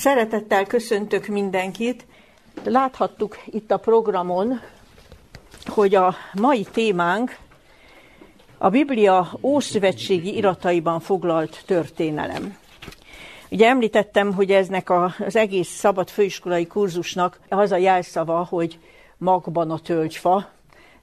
[0.00, 2.06] Szeretettel köszöntök mindenkit.
[2.64, 4.60] Láthattuk itt a programon,
[5.66, 7.36] hogy a mai témánk
[8.58, 12.56] a Biblia ószövetségi irataiban foglalt történelem.
[13.50, 18.78] Ugye említettem, hogy eznek az egész szabad főiskolai kurzusnak az a jelszava, hogy
[19.16, 20.48] magban a tölgyfa,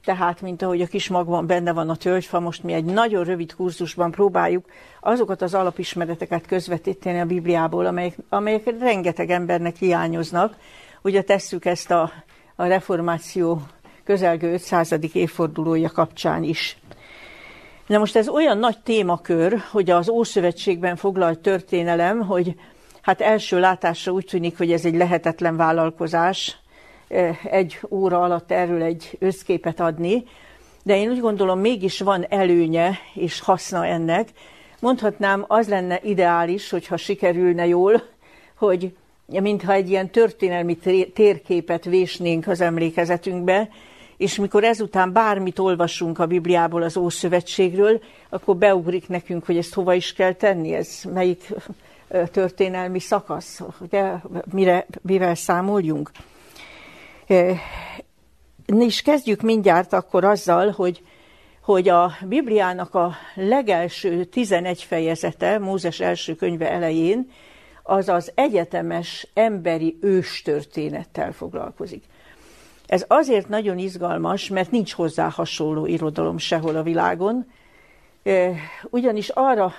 [0.08, 3.54] tehát, mint ahogy a kis magban benne van a tölgyfa, most mi egy nagyon rövid
[3.54, 4.64] kurzusban próbáljuk
[5.00, 10.56] azokat az alapismereteket közvetíteni a Bibliából, amelyek, amelyek rengeteg embernek hiányoznak.
[11.02, 12.12] Ugye tesszük ezt a,
[12.56, 13.62] a reformáció
[14.04, 14.94] közelgő 500.
[15.12, 16.76] évfordulója kapcsán is.
[17.86, 22.54] Na most ez olyan nagy témakör, hogy az Ószövetségben foglalt történelem, hogy
[23.02, 26.58] hát első látásra úgy tűnik, hogy ez egy lehetetlen vállalkozás,
[27.50, 30.24] egy óra alatt erről egy összképet adni,
[30.82, 34.28] de én úgy gondolom, mégis van előnye és haszna ennek.
[34.80, 38.02] Mondhatnám, az lenne ideális, hogyha sikerülne jól,
[38.54, 40.76] hogy mintha egy ilyen történelmi
[41.14, 43.68] térképet vésnénk az emlékezetünkbe,
[44.16, 49.94] és mikor ezután bármit olvasunk a Bibliából az Ószövetségről, akkor beugrik nekünk, hogy ezt hova
[49.94, 51.54] is kell tenni, ez melyik
[52.32, 54.22] történelmi szakasz, de
[54.52, 56.10] mire, mivel számoljunk.
[58.66, 61.02] És kezdjük mindjárt akkor azzal, hogy,
[61.62, 67.30] hogy a Bibliának a legelső 11 fejezete, Mózes első könyve elején,
[67.82, 72.04] az az egyetemes emberi őstörténettel foglalkozik.
[72.86, 77.52] Ez azért nagyon izgalmas, mert nincs hozzá hasonló irodalom sehol a világon,
[78.90, 79.72] ugyanis arra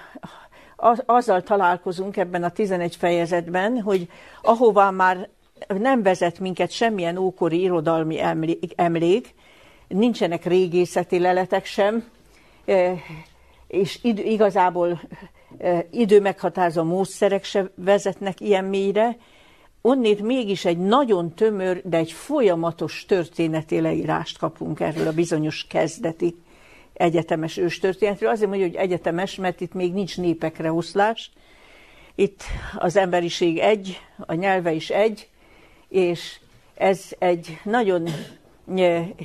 [1.05, 4.09] azzal találkozunk ebben a 11 fejezetben, hogy
[4.41, 5.29] ahová már
[5.67, 8.21] nem vezet minket semmilyen ókori irodalmi
[8.75, 9.33] emlék,
[9.87, 12.03] nincsenek régészeti leletek sem,
[13.67, 15.01] és igazából
[15.91, 19.17] időmeghatározó módszerek se vezetnek ilyen mélyre,
[19.81, 26.35] onnét mégis egy nagyon tömör, de egy folyamatos történeti leírást kapunk erről a bizonyos kezdeti
[26.93, 28.29] egyetemes őstörténetről.
[28.29, 31.31] Azért mondja, hogy egyetemes, mert itt még nincs népekre oszlás.
[32.15, 32.43] Itt
[32.77, 35.29] az emberiség egy, a nyelve is egy,
[35.89, 36.39] és
[36.75, 38.07] ez egy nagyon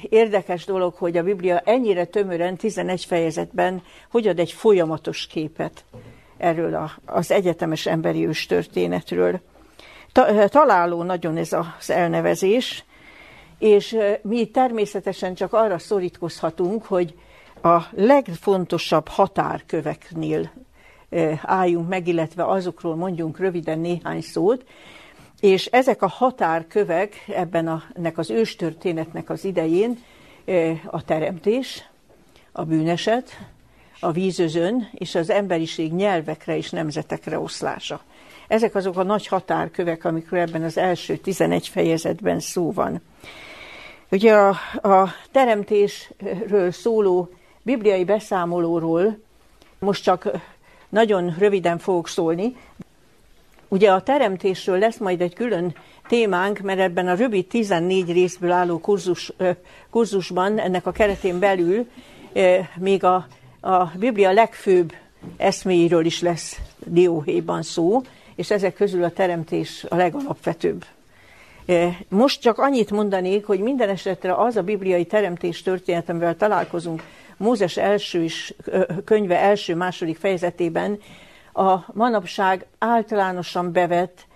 [0.08, 5.84] érdekes dolog, hogy a Biblia ennyire tömören, 11 fejezetben, hogy ad egy folyamatos képet
[6.36, 9.40] erről az egyetemes emberi őstörténetről.
[10.46, 12.84] Találó nagyon ez az elnevezés,
[13.58, 17.14] és mi természetesen csak arra szorítkozhatunk, hogy
[17.62, 20.50] a legfontosabb határköveknél
[21.42, 24.64] álljunk meg, illetve azokról mondjunk röviden néhány szót,
[25.44, 29.98] és ezek a határkövek ebben a, ennek az őstörténetnek az idején
[30.86, 31.84] a teremtés,
[32.52, 33.38] a bűneset,
[34.00, 38.00] a vízözön és az emberiség nyelvekre és nemzetekre oszlása.
[38.48, 43.00] Ezek azok a nagy határkövek, amikről ebben az első 11 fejezetben szó van.
[44.10, 44.48] Ugye a,
[44.88, 47.30] a teremtésről szóló
[47.62, 49.18] bibliai beszámolóról
[49.78, 50.30] most csak
[50.88, 52.56] nagyon röviden fogok szólni,
[53.74, 55.74] Ugye a teremtésről lesz majd egy külön
[56.08, 59.32] témánk, mert ebben a rövid 14 részből álló kurzus,
[59.90, 61.86] kurzusban, ennek a keretén belül
[62.76, 63.26] még a,
[63.60, 64.92] a Biblia legfőbb
[65.36, 68.02] eszméiről is lesz dióhéjban szó,
[68.34, 70.84] és ezek közül a teremtés a legalapvetőbb.
[72.08, 77.02] Most csak annyit mondanék, hogy minden esetre az a bibliai teremtés történet, amivel találkozunk
[77.36, 78.54] Mózes első is,
[79.04, 80.98] könyve első-második fejezetében,
[81.54, 84.26] a manapság általánosan bevett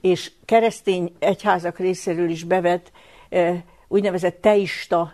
[0.00, 2.92] és keresztény egyházak részéről is bevett
[3.88, 5.12] úgynevezett teista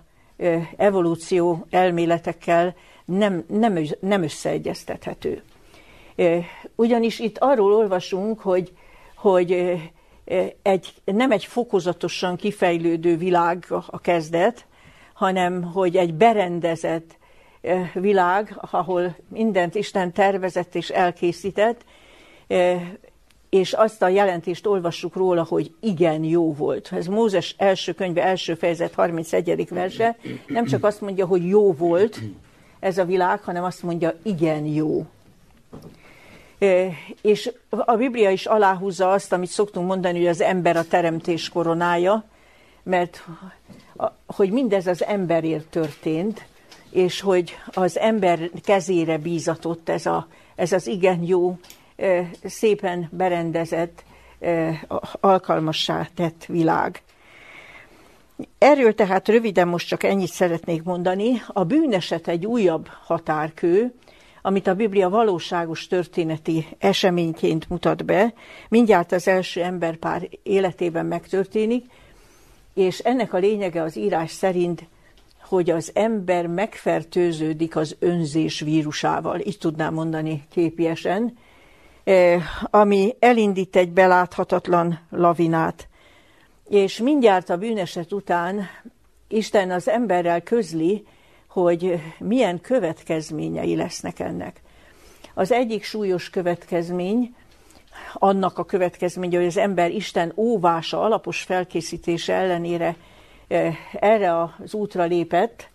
[0.76, 2.74] evolúció elméletekkel
[3.04, 5.42] nem, nem, nem összeegyeztethető.
[6.74, 8.72] Ugyanis itt arról olvasunk, hogy,
[9.16, 9.80] hogy
[10.62, 14.66] egy, nem egy fokozatosan kifejlődő világ a kezdet,
[15.14, 17.17] hanem hogy egy berendezett,
[17.94, 21.84] világ, ahol mindent Isten tervezett és elkészített,
[23.48, 26.92] és azt a jelentést olvassuk róla, hogy igen, jó volt.
[26.92, 29.68] Ez Mózes első könyve, első fejezet, 31.
[29.68, 30.16] verse.
[30.46, 32.20] Nem csak azt mondja, hogy jó volt
[32.80, 35.06] ez a világ, hanem azt mondja, igen, jó.
[37.22, 42.24] És a Biblia is aláhúzza azt, amit szoktunk mondani, hogy az ember a teremtés koronája,
[42.82, 43.24] mert
[44.26, 46.46] hogy mindez az emberért történt,
[46.90, 51.58] és hogy az ember kezére bízatott ez, a, ez az igen jó,
[52.44, 54.04] szépen berendezett,
[55.20, 57.02] alkalmassá tett világ.
[58.58, 61.42] Erről tehát röviden most csak ennyit szeretnék mondani.
[61.46, 63.94] A bűneset egy újabb határkő,
[64.42, 68.32] amit a Biblia valóságos történeti eseményként mutat be,
[68.68, 71.84] mindjárt az első emberpár életében megtörténik,
[72.74, 74.86] és ennek a lényege az írás szerint,
[75.48, 81.38] hogy az ember megfertőződik az önzés vírusával, így tudnám mondani képiesen,
[82.04, 85.88] eh, ami elindít egy beláthatatlan lavinát.
[86.68, 88.68] És mindjárt a bűneset után
[89.28, 91.06] Isten az emberrel közli,
[91.48, 94.62] hogy milyen következményei lesznek ennek.
[95.34, 97.34] Az egyik súlyos következmény,
[98.14, 102.96] annak a következménye, hogy az ember Isten óvása, alapos felkészítése ellenére
[104.00, 105.68] erre az útra lépett,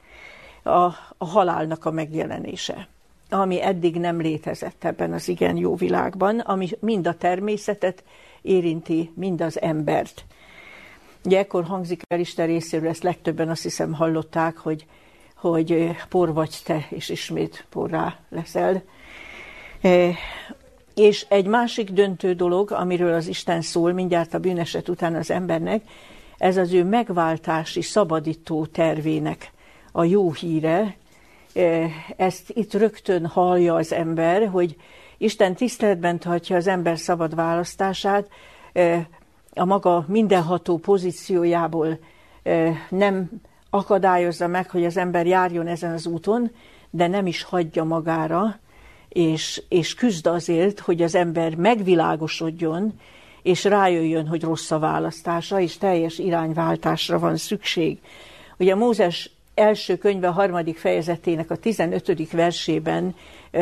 [0.63, 0.85] a,
[1.17, 2.87] a halálnak a megjelenése,
[3.29, 8.03] ami eddig nem létezett ebben az igen jó világban, ami mind a természetet
[8.41, 10.25] érinti, mind az embert.
[11.25, 14.85] Ugye ekkor hangzik el Isten részéről, ezt legtöbben azt hiszem hallották, hogy,
[15.35, 18.83] hogy por vagy te, és ismét porrá leszel.
[19.81, 20.11] E,
[20.95, 25.83] és egy másik döntő dolog, amiről az Isten szól mindjárt a bűneset után az embernek,
[26.43, 29.51] ez az ő megváltási, szabadító tervének
[29.91, 30.95] a jó híre.
[31.53, 34.75] E, ezt itt rögtön hallja az ember, hogy
[35.17, 38.27] Isten tiszteletben tartja az ember szabad választását,
[38.73, 39.07] e,
[39.53, 41.99] a maga mindenható pozíciójából
[42.89, 43.29] nem
[43.69, 46.51] akadályozza meg, hogy az ember járjon ezen az úton,
[46.89, 48.59] de nem is hagyja magára,
[49.09, 52.93] és, és küzd azért, hogy az ember megvilágosodjon,
[53.43, 57.97] és rájöjjön, hogy rossz a választása, és teljes irányváltásra van szükség.
[58.57, 62.31] Ugye Mózes első könyve, a harmadik fejezetének a 15.
[62.31, 63.15] versében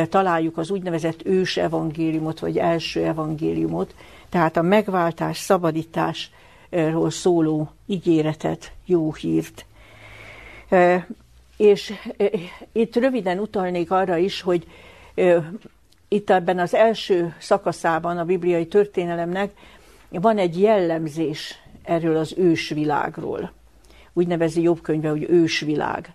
[0.09, 3.95] találjuk az úgynevezett ős evangéliumot, vagy első evangéliumot,
[4.29, 9.65] tehát a megváltás, szabadításról szóló ígéretet, jó hírt.
[11.57, 11.93] És
[12.71, 14.67] itt röviden utalnék arra is, hogy
[16.07, 19.51] itt ebben az első szakaszában a bibliai történelemnek
[20.11, 23.51] van egy jellemzés erről az ősvilágról.
[24.13, 26.13] Úgy nevezi jobb könyve, hogy ősvilág.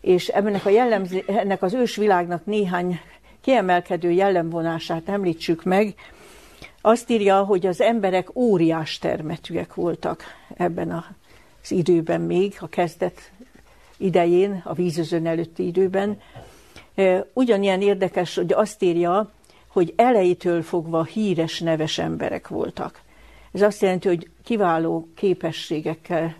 [0.00, 3.00] És ennek, a jellemzé, ennek az ősvilágnak néhány
[3.40, 5.94] kiemelkedő jellemvonását említsük meg,
[6.80, 10.22] azt írja, hogy az emberek óriás termetűek voltak
[10.56, 10.90] ebben
[11.62, 13.30] az időben még, a kezdet
[13.96, 16.20] idején, a vízözön előtti időben.
[17.32, 19.30] Ugyanilyen érdekes, hogy azt írja,
[19.74, 23.00] hogy elejétől fogva híres, neves emberek voltak.
[23.52, 26.34] Ez azt jelenti, hogy kiváló képességekkel,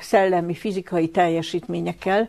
[0.00, 2.28] szellemi, fizikai teljesítményekkel,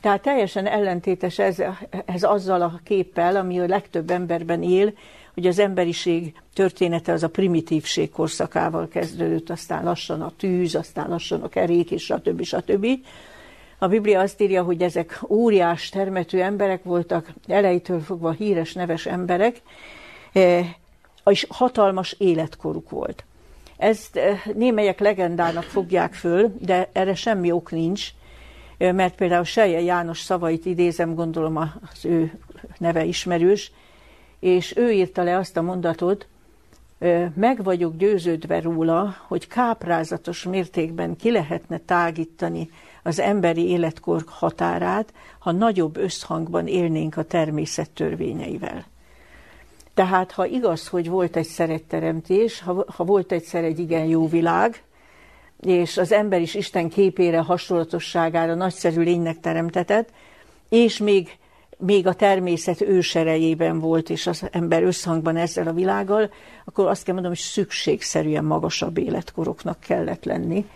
[0.00, 1.62] tehát teljesen ellentétes ez,
[2.04, 4.92] ez azzal a képpel, ami a legtöbb emberben él,
[5.34, 11.42] hogy az emberiség története az a primitívség korszakával kezdődött, aztán lassan a tűz, aztán lassan
[11.42, 12.42] a kerék, és stb.
[12.42, 12.86] stb.
[13.84, 19.62] A Biblia azt írja, hogy ezek óriás termető emberek voltak, elejétől fogva híres, neves emberek,
[20.32, 20.66] eh,
[21.24, 23.24] és hatalmas életkoruk volt.
[23.76, 28.08] Ezt eh, némelyek legendának fogják föl, de erre semmi ok nincs,
[28.78, 32.38] eh, mert például Selje János szavait idézem, gondolom az ő
[32.78, 33.72] neve ismerős,
[34.40, 36.26] és ő írta le azt a mondatot,
[37.34, 42.70] meg vagyok győződve róla, hogy káprázatos mértékben ki lehetne tágítani
[43.06, 48.84] az emberi életkor határát, ha nagyobb összhangban élnénk a természet törvényeivel.
[49.94, 54.82] Tehát, ha igaz, hogy volt egy szeretteremtés, ha, ha volt egyszer egy igen jó világ,
[55.60, 60.08] és az ember is Isten képére, hasonlatosságára nagyszerű lénynek teremtetett,
[60.68, 61.38] és még
[61.78, 66.30] még a természet őserejében volt, és az ember összhangban ezzel a világgal,
[66.64, 70.66] akkor azt kell mondanom, hogy szükségszerűen magasabb életkoroknak kellett lenni.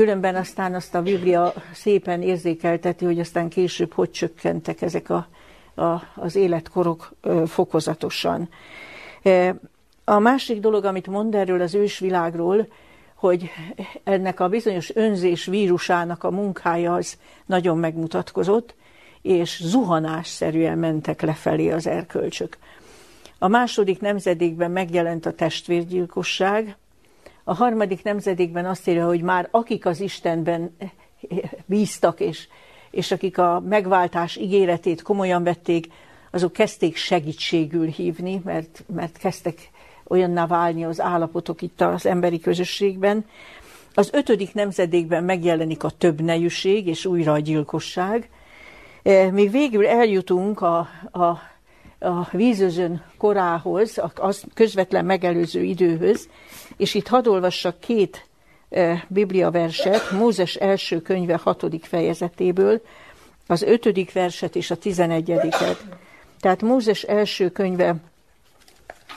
[0.00, 5.26] Különben aztán azt a Biblia szépen érzékelteti, hogy aztán később hogy csökkentek ezek a,
[5.74, 7.12] a, az életkorok
[7.46, 8.48] fokozatosan.
[10.04, 12.66] A másik dolog, amit mond erről az ősvilágról,
[13.14, 13.50] hogy
[14.04, 18.74] ennek a bizonyos önzés vírusának a munkája az nagyon megmutatkozott,
[19.22, 22.56] és zuhanásszerűen mentek lefelé az erkölcsök.
[23.38, 26.76] A második nemzedékben megjelent a testvérgyilkosság,
[27.44, 30.76] a harmadik nemzedékben azt írja, hogy már akik az Istenben
[31.66, 32.48] bíztak, és,
[32.90, 35.86] és akik a megváltás ígéretét komolyan vették,
[36.30, 39.70] azok kezdték segítségül hívni, mert, mert kezdtek
[40.08, 43.24] olyanná válni az állapotok itt az emberi közösségben.
[43.94, 48.28] Az ötödik nemzedékben megjelenik a több nejűség és újra a gyilkosság,
[49.02, 51.24] E, még végül eljutunk a, a,
[51.98, 56.28] a vízözön korához, az közvetlen megelőző időhöz,
[56.80, 58.26] és itt hadd olvassak két
[59.08, 62.80] Biblia verset, Mózes első könyve hatodik fejezetéből,
[63.46, 65.84] az ötödik verset és a tizenegyediket.
[66.40, 67.96] Tehát Mózes első könyve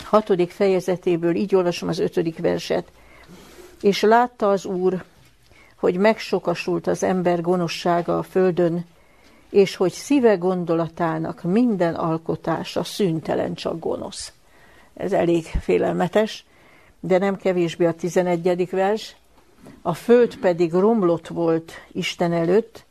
[0.04, 2.88] hatodik fejezetéből így olvasom az ötödik verset.
[3.82, 5.04] És látta az Úr,
[5.76, 8.86] hogy megsokasult az ember gonoszsága a földön,
[9.50, 14.32] és hogy szíve gondolatának minden alkotása szüntelen csak gonosz.
[14.94, 16.46] Ez elég félelmetes,
[17.06, 19.16] de nem kevésbé a tizenegyedik vers.
[19.82, 22.86] A föld pedig romlott volt Isten előtt,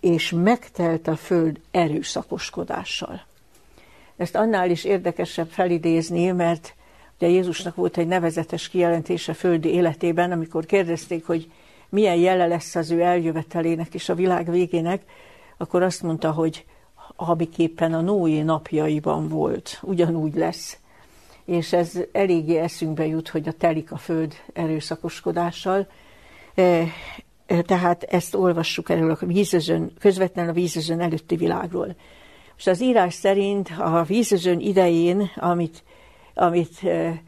[0.00, 3.22] és megtelt a föld erőszakoskodással.
[4.16, 6.74] Ezt annál is érdekesebb felidézni, mert
[7.16, 11.50] ugye Jézusnak volt egy nevezetes kijelentése földi életében, amikor kérdezték, hogy
[11.88, 15.02] milyen jele lesz az ő eljövetelének és a világ végének,
[15.56, 16.64] akkor azt mondta, hogy
[17.16, 20.79] amiképpen a Noé napjaiban volt, ugyanúgy lesz.
[21.50, 25.86] És ez eléggé eszünkbe jut, hogy a telik a föld erőszakoskodással.
[26.54, 26.62] E,
[27.46, 31.96] e, tehát ezt olvassuk erről a vízözön, közvetlenül a vízözön előtti világról.
[32.56, 35.82] És az írás szerint a vízözön idején, amit,
[36.34, 37.22] amit e,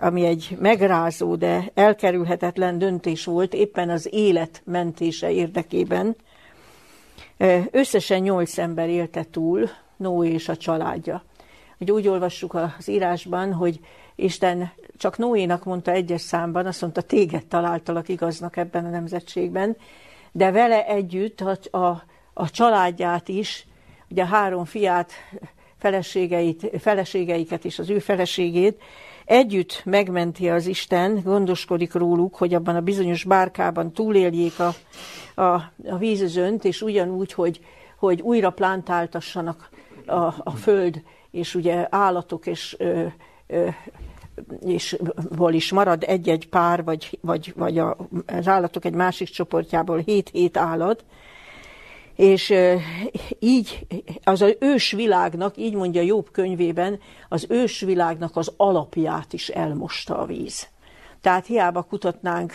[0.00, 6.16] ami egy megrázó, de elkerülhetetlen döntés volt éppen az élet mentése érdekében,
[7.70, 11.22] Összesen nyolc ember élte túl, Noé és a családja.
[11.80, 13.80] Ugye úgy olvassuk az írásban, hogy
[14.14, 19.76] Isten csak Noénak mondta egyes számban, azt mondta, téged találtalak igaznak ebben a nemzetségben,
[20.32, 23.66] de vele együtt a, a, a családját is,
[24.10, 25.12] ugye három fiát,
[25.78, 28.82] feleségeit, feleségeiket és az ő feleségét,
[29.24, 34.74] együtt megmenti az Isten, gondoskodik róluk, hogy abban a bizonyos bárkában túléljék a,
[35.42, 35.54] a,
[35.88, 37.60] a vízözönt, és ugyanúgy, hogy,
[37.96, 39.68] hogy újra plántáltassanak
[40.06, 43.06] a, a föld, és ugye állatok és ö,
[43.46, 43.68] ö,
[44.60, 44.98] és
[45.36, 50.56] ból is marad egy-egy pár, vagy, vagy, vagy a, az állatok egy másik csoportjából hét-hét
[50.56, 51.04] állat,
[52.16, 52.54] és
[53.38, 53.86] így
[54.24, 60.26] az ős világnak, így mondja Jobb könyvében, az ős világnak az alapját is elmosta a
[60.26, 60.68] víz.
[61.20, 62.52] Tehát hiába kutatnánk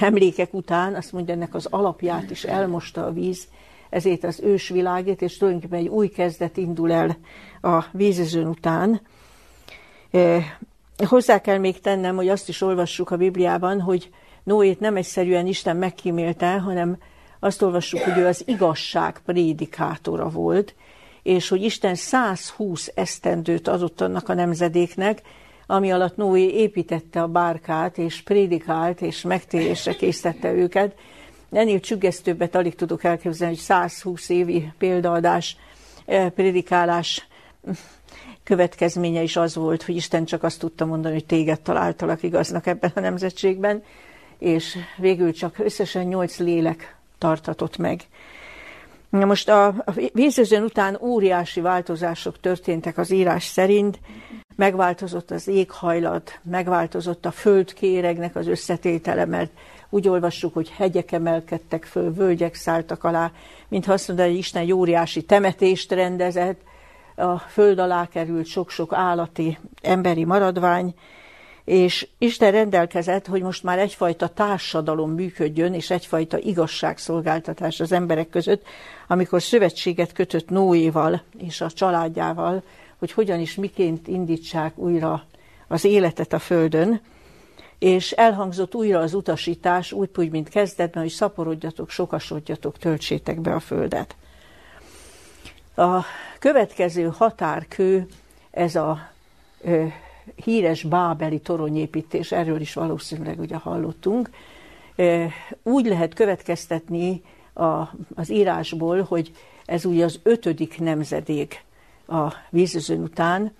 [0.00, 3.48] emlékek után, azt mondja, ennek az alapját is elmosta a víz,
[3.94, 7.16] ezért az ős világét, és tulajdonképpen egy új kezdet indul el
[7.62, 9.00] a vízözön után.
[11.06, 14.10] Hozzá kell még tennem, hogy azt is olvassuk a Bibliában, hogy
[14.42, 16.96] Noét nem egyszerűen Isten megkímélte, hanem
[17.40, 20.74] azt olvassuk, hogy ő az igazság prédikátora volt,
[21.22, 25.22] és hogy Isten 120 esztendőt adott annak a nemzedéknek,
[25.66, 30.94] ami alatt Noé építette a bárkát, és prédikált, és megtérésre készítette őket.
[31.54, 35.56] Ennél csüggesztőbbet alig tudok elképzelni, hogy 120 évi példaadás,
[36.06, 37.26] eh, prédikálás
[38.44, 42.92] következménye is az volt, hogy Isten csak azt tudta mondani, hogy téged találtalak igaznak ebben
[42.94, 43.82] a nemzetségben,
[44.38, 48.00] és végül csak összesen nyolc lélek tartatott meg.
[49.08, 53.98] Na most a, vízözön után óriási változások történtek az írás szerint,
[54.56, 59.50] megváltozott az éghajlat, megváltozott a földkéregnek az összetétele, mert
[59.94, 63.32] úgy olvassuk, hogy hegyek emelkedtek föl, völgyek szálltak alá,
[63.68, 66.60] mintha azt mondja, hogy Isten egy óriási temetést rendezett,
[67.16, 70.94] a föld alá került sok-sok állati, emberi maradvány,
[71.64, 78.66] és Isten rendelkezett, hogy most már egyfajta társadalom működjön, és egyfajta igazságszolgáltatás az emberek között,
[79.08, 82.62] amikor szövetséget kötött Noéval és a családjával,
[82.98, 85.24] hogy hogyan is miként indítsák újra
[85.68, 87.00] az életet a földön,
[87.78, 93.60] és elhangzott újra az utasítás, úgy, úgy mint kezdetben, hogy szaporodjatok, sokasodjatok, töltsétek be a
[93.60, 94.16] földet.
[95.76, 96.00] A
[96.38, 98.06] következő határkő,
[98.50, 99.10] ez a
[99.60, 99.86] ö,
[100.44, 104.30] híres bábeli toronyépítés, erről is valószínűleg ugye hallottunk,
[105.62, 107.80] úgy lehet következtetni a,
[108.14, 109.32] az írásból, hogy
[109.64, 111.64] ez ugye az ötödik nemzedék
[112.06, 113.52] a vízözön után,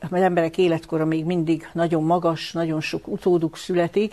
[0.00, 4.12] az emberek életkora még mindig nagyon magas, nagyon sok utóduk születik,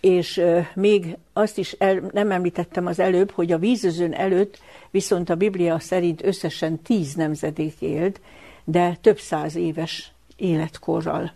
[0.00, 0.42] és
[0.74, 4.58] még azt is el, nem említettem az előbb, hogy a vízözön előtt
[4.90, 8.20] viszont a Biblia szerint összesen tíz nemzedék élt,
[8.64, 11.32] de több száz éves életkorral.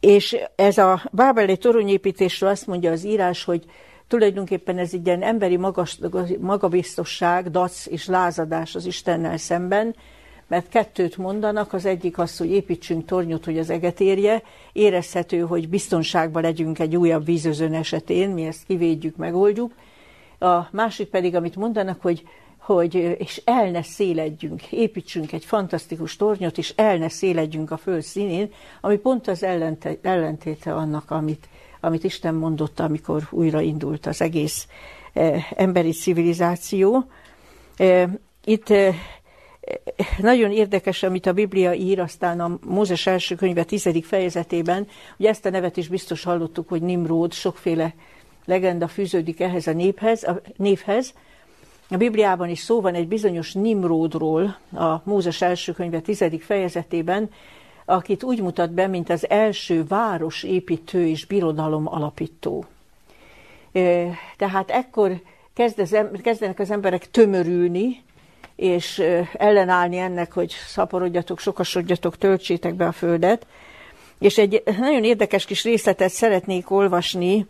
[0.00, 3.64] És ez a bábeli toronyépítésről azt mondja az írás, hogy
[4.08, 5.98] tulajdonképpen ez egy ilyen emberi magas,
[6.40, 9.94] magabiztosság, dac és lázadás az Istennel szemben,
[10.48, 14.42] mert kettőt mondanak, az egyik az, hogy építsünk tornyot, hogy az eget érje,
[14.72, 19.72] érezhető, hogy biztonságban legyünk egy újabb vízözön esetén, mi ezt kivédjük, megoldjuk.
[20.38, 22.22] A másik pedig, amit mondanak, hogy
[22.62, 28.02] hogy és el ne széledjünk, építsünk egy fantasztikus tornyot, és el ne széledjünk a föld
[28.02, 29.42] színén, ami pont az
[30.02, 31.48] ellentéte annak, amit,
[31.84, 34.66] amit Isten mondott, amikor újraindult az egész
[35.54, 37.04] emberi civilizáció.
[38.44, 38.72] Itt
[40.18, 44.86] nagyon érdekes, amit a Biblia ír, aztán a Mózes első könyve tizedik fejezetében,
[45.18, 47.94] ugye ezt a nevet is biztos hallottuk, hogy Nimród, sokféle
[48.44, 51.14] legenda fűződik ehhez a néphez, a névhez.
[51.88, 57.30] A Bibliában is szó van egy bizonyos Nimródról, a Mózes első könyve tizedik fejezetében,
[57.84, 62.64] akit úgy mutat be, mint az első városépítő és birodalom alapító.
[64.36, 65.20] Tehát ekkor
[66.22, 68.02] kezdenek az emberek tömörülni,
[68.56, 73.46] és ellenállni ennek, hogy szaporodjatok, sokasodjatok, töltsétek be a földet.
[74.18, 77.46] És egy nagyon érdekes kis részletet szeretnék olvasni,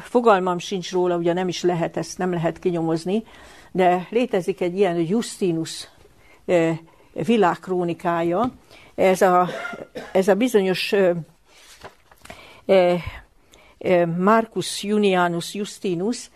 [0.00, 3.22] fogalmam sincs róla, ugye nem is lehet, ezt nem lehet kinyomozni,
[3.72, 5.88] de létezik egy ilyen Justinus
[7.12, 8.52] világkrónikája,
[8.94, 9.48] ez a,
[10.12, 10.94] ez a bizonyos
[14.16, 16.30] Marcus Junianus Justinus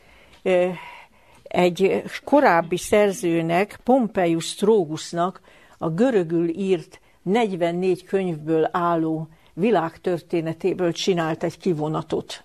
[1.42, 5.40] egy korábbi szerzőnek, Pompeius Trógusnak
[5.78, 12.44] a görögül írt 44 könyvből álló világtörténetéből csinált egy kivonatot.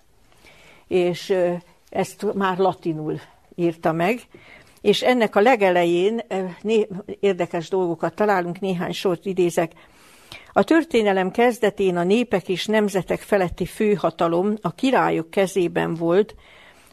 [0.87, 1.33] És
[1.89, 3.19] ezt már latinul
[3.55, 4.19] írta meg,
[4.81, 6.21] és ennek a legelején
[7.19, 9.71] érdekes dolgokat találunk, néhány sort idézek.
[10.53, 16.35] A történelem kezdetén a népek és nemzetek feletti főhatalom a királyok kezében volt,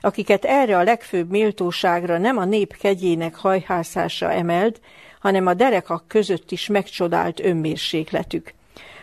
[0.00, 4.80] akiket erre a legfőbb méltóságra nem a nép kegyének hajhászása emelt,
[5.20, 8.54] hanem a derekak között is megcsodált önmérsékletük.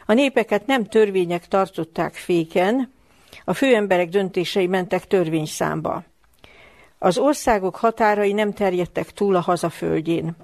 [0.06, 2.94] A népeket nem törvények tartották féken,
[3.46, 6.04] a főemberek döntései mentek törvényszámba.
[7.00, 10.36] Az országok határai nem terjedtek túl a hazaföldjén.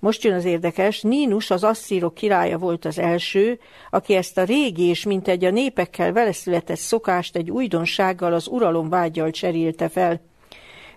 [0.00, 3.58] Most jön az érdekes, Nínus az asszírok királya volt az első,
[3.90, 9.30] aki ezt a régi és mintegy a népekkel veleszületett szokást egy újdonsággal az uralom vágyal
[9.30, 10.20] cserélte fel.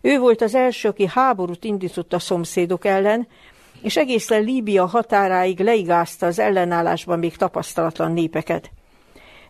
[0.01, 3.27] Ő volt az első, aki háborút indított a szomszédok ellen,
[3.81, 8.71] és egészen Líbia határáig leigázta az ellenállásban még tapasztalatlan népeket.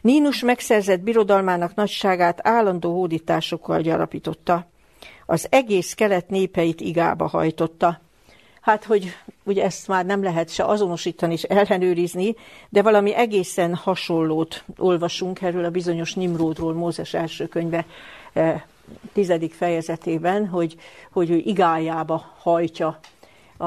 [0.01, 4.67] Nínus megszerzett birodalmának nagyságát állandó hódításokkal gyarapította.
[5.25, 8.02] Az egész kelet népeit igába hajtotta
[8.63, 12.36] hát hogy ugye ezt már nem lehet se azonosítani, és ellenőrizni,
[12.69, 17.86] de valami egészen hasonlót olvasunk erről a bizonyos Nimródról, Mózes első könyve
[18.34, 18.62] eh,
[19.13, 20.76] tizedik fejezetében, hogy,
[21.12, 22.99] hogy ő igájába hajtja
[23.58, 23.65] a,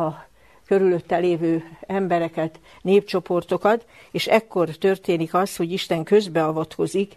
[0.00, 0.26] a
[0.66, 7.16] körülötte lévő embereket, népcsoportokat, és ekkor történik az, hogy Isten közbeavatkozik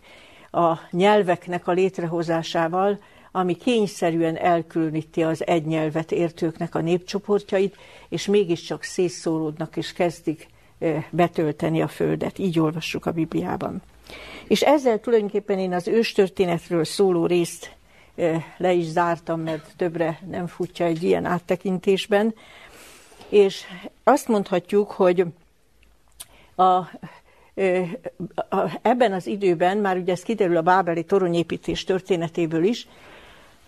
[0.52, 3.00] a nyelveknek a létrehozásával,
[3.36, 7.76] ami kényszerűen elkülöníti az egy nyelvet értőknek a népcsoportjait,
[8.10, 10.48] és mégiscsak szétszóródnak és kezdik
[11.10, 12.40] betölteni a földet.
[12.40, 13.82] Így olvassuk a Bibliában.
[14.48, 17.76] És ezzel tulajdonképpen én az őstörténetről szóló részt
[18.58, 22.34] le is zártam, mert többre nem futja egy ilyen áttekintésben.
[23.30, 23.64] És
[24.04, 25.26] azt mondhatjuk, hogy
[26.56, 26.82] a,
[28.82, 32.88] ebben az időben, már ugye ez kiderül a bábeli toronyépítés történetéből is,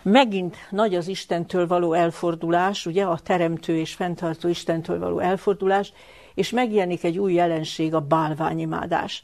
[0.07, 5.93] Megint nagy az Istentől való elfordulás, ugye a teremtő és fenntartó Istentől való elfordulás,
[6.33, 9.23] és megjelenik egy új jelenség, a bálványimádás.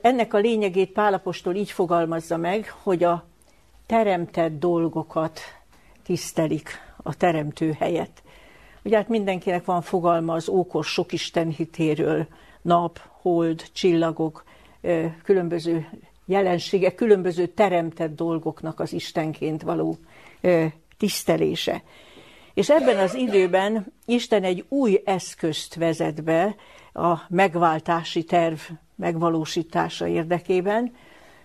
[0.00, 3.24] Ennek a lényegét Pálapostól így fogalmazza meg, hogy a
[3.86, 5.40] teremtett dolgokat
[6.02, 6.70] tisztelik
[7.02, 8.22] a teremtő helyett.
[8.84, 12.26] Ugye hát mindenkinek van fogalma az ókor sok Isten hitéről,
[12.62, 14.44] nap, hold, csillagok,
[15.22, 15.88] különböző
[16.26, 19.96] jelenségek, különböző teremtett dolgoknak az Istenként való
[20.98, 21.82] tisztelése.
[22.54, 26.54] És ebben az időben Isten egy új eszközt vezet be
[26.92, 28.58] a megváltási terv
[28.96, 30.94] megvalósítása érdekében,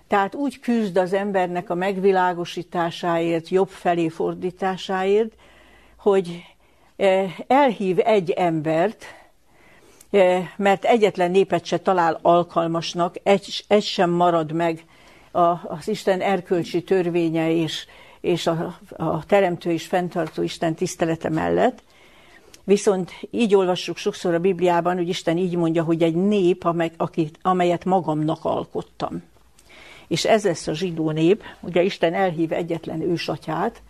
[0.07, 5.33] tehát úgy küzd az embernek a megvilágosításáért, jobb felé fordításáért,
[5.97, 6.43] hogy
[7.47, 9.05] elhív egy embert,
[10.55, 14.85] mert egyetlen népet se talál alkalmasnak, egy, egy sem marad meg
[15.63, 17.85] az Isten erkölcsi törvénye és,
[18.21, 21.83] és a, a teremtő és fenntartó Isten tisztelete mellett.
[22.63, 27.39] Viszont így olvassuk sokszor a Bibliában, hogy Isten így mondja, hogy egy nép, amely, akit,
[27.41, 29.23] amelyet magamnak alkottam.
[30.07, 33.81] És ez lesz a zsidó nép, ugye Isten elhív egyetlen ősatyát,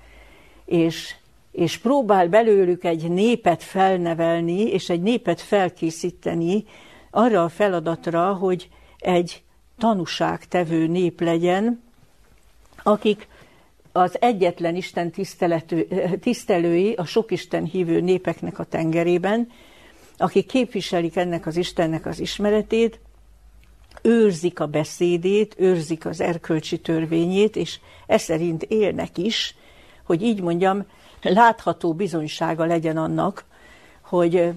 [0.65, 1.15] és
[1.51, 6.65] és próbál belőlük egy népet felnevelni, és egy népet felkészíteni
[7.11, 9.43] arra a feladatra, hogy egy
[9.77, 11.83] tanúságtevő nép legyen,
[12.83, 13.27] akik
[13.91, 15.11] az egyetlen Isten
[16.19, 19.47] tisztelői a sok Isten hívő népeknek a tengerében,
[20.17, 22.99] akik képviselik ennek az Istennek az ismeretét,
[24.01, 29.55] őrzik a beszédét, őrzik az erkölcsi törvényét, és e szerint élnek is,
[30.03, 30.85] hogy így mondjam,
[31.21, 33.43] látható bizonysága legyen annak,
[34.01, 34.51] hogy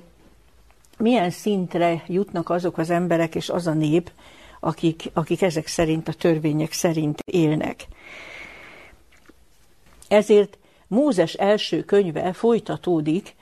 [0.98, 4.10] milyen szintre jutnak azok az emberek és az a nép,
[4.60, 7.86] akik, akik ezek szerint, a törvények szerint élnek.
[10.08, 13.34] Ezért Mózes első könyve folytatódik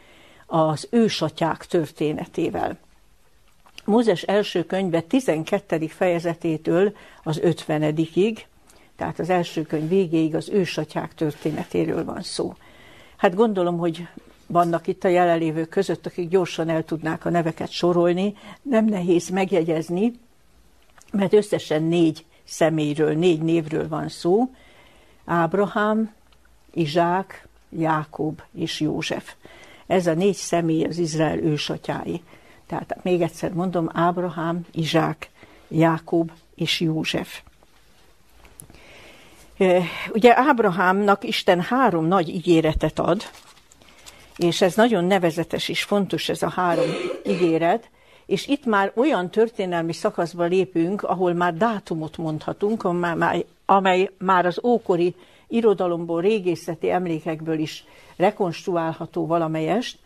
[0.46, 2.78] az ősatyák történetével.
[3.84, 5.86] Mózes első könyve 12.
[5.86, 7.94] fejezetétől az 50
[8.96, 12.54] tehát az első könyv végéig az ősatyák történetéről van szó.
[13.22, 14.08] Hát gondolom, hogy
[14.46, 20.12] vannak itt a jelenlévők között, akik gyorsan el tudnák a neveket sorolni, nem nehéz megjegyezni,
[21.12, 24.48] mert összesen négy személyről, négy névről van szó.
[25.24, 26.14] Ábrahám,
[26.72, 29.34] Izsák, Jákob és József.
[29.86, 32.22] Ez a négy személy az Izrael ősatyái.
[32.66, 35.30] Tehát még egyszer mondom, Ábrahám, Izsák,
[35.68, 37.42] Jákob és József.
[40.12, 43.22] Ugye Ábrahámnak Isten három nagy ígéretet ad,
[44.36, 46.90] és ez nagyon nevezetes és fontos ez a három
[47.26, 47.90] ígéret,
[48.26, 52.84] és itt már olyan történelmi szakaszba lépünk, ahol már dátumot mondhatunk,
[53.66, 55.14] amely már az ókori
[55.48, 57.84] irodalomból, régészeti emlékekből is
[58.16, 59.98] rekonstruálható valamelyest,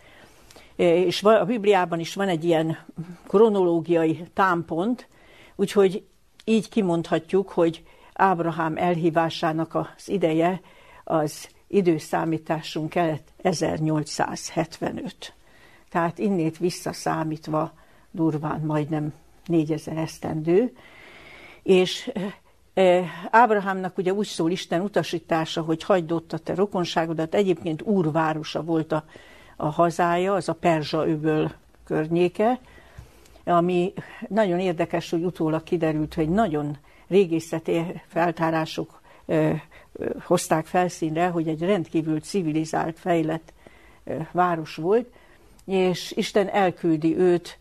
[0.77, 2.79] és a Bibliában is van egy ilyen
[3.27, 5.09] kronológiai támpont,
[5.57, 6.03] úgyhogy
[6.45, 7.83] így kimondhatjuk, hogy
[8.16, 10.61] Ábrahám elhívásának az ideje
[11.05, 15.35] az időszámításunk kelet 1875.
[15.90, 17.72] Tehát innét visszaszámítva
[18.11, 19.12] durván majdnem
[19.46, 20.72] 4000 esztendő,
[21.62, 22.12] és
[23.31, 28.92] Ábrahámnak ugye úgy szól Isten utasítása, hogy hagyd ott a te rokonságodat, egyébként úrvárosa volt
[28.92, 29.05] a,
[29.57, 31.52] a hazája, az a Perzsa öböl
[31.85, 32.61] környéke,
[33.44, 33.92] ami
[34.29, 36.76] nagyon érdekes, hogy utólag kiderült, hogy nagyon
[37.09, 39.01] régészeti feltárások
[40.25, 43.53] hozták felszínre, hogy egy rendkívül civilizált, fejlett
[44.33, 45.09] város volt,
[45.64, 47.59] és Isten elküldi őt,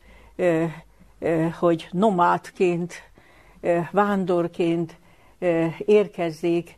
[1.60, 2.93] hogy nomádként,
[3.91, 4.95] vándorként
[5.77, 6.77] érkezzék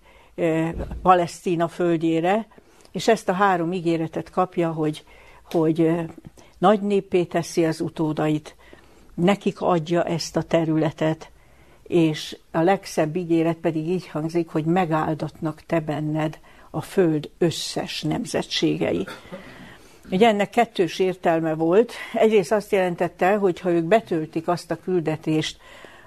[1.02, 2.48] Palesztina földjére,
[2.92, 5.06] és ezt a három ígéretet kapja, hogy,
[5.44, 5.92] hogy
[6.58, 8.56] nagy néppé teszi az utódait,
[9.14, 11.32] nekik adja ezt a területet,
[11.88, 19.08] és a legszebb ígéret pedig így hangzik, hogy megáldatnak te benned a föld összes nemzetségei.
[20.12, 21.94] Ugye ennek kettős értelme volt.
[22.14, 25.58] Egyrészt azt jelentette, hogy ha ők betöltik azt a küldetést,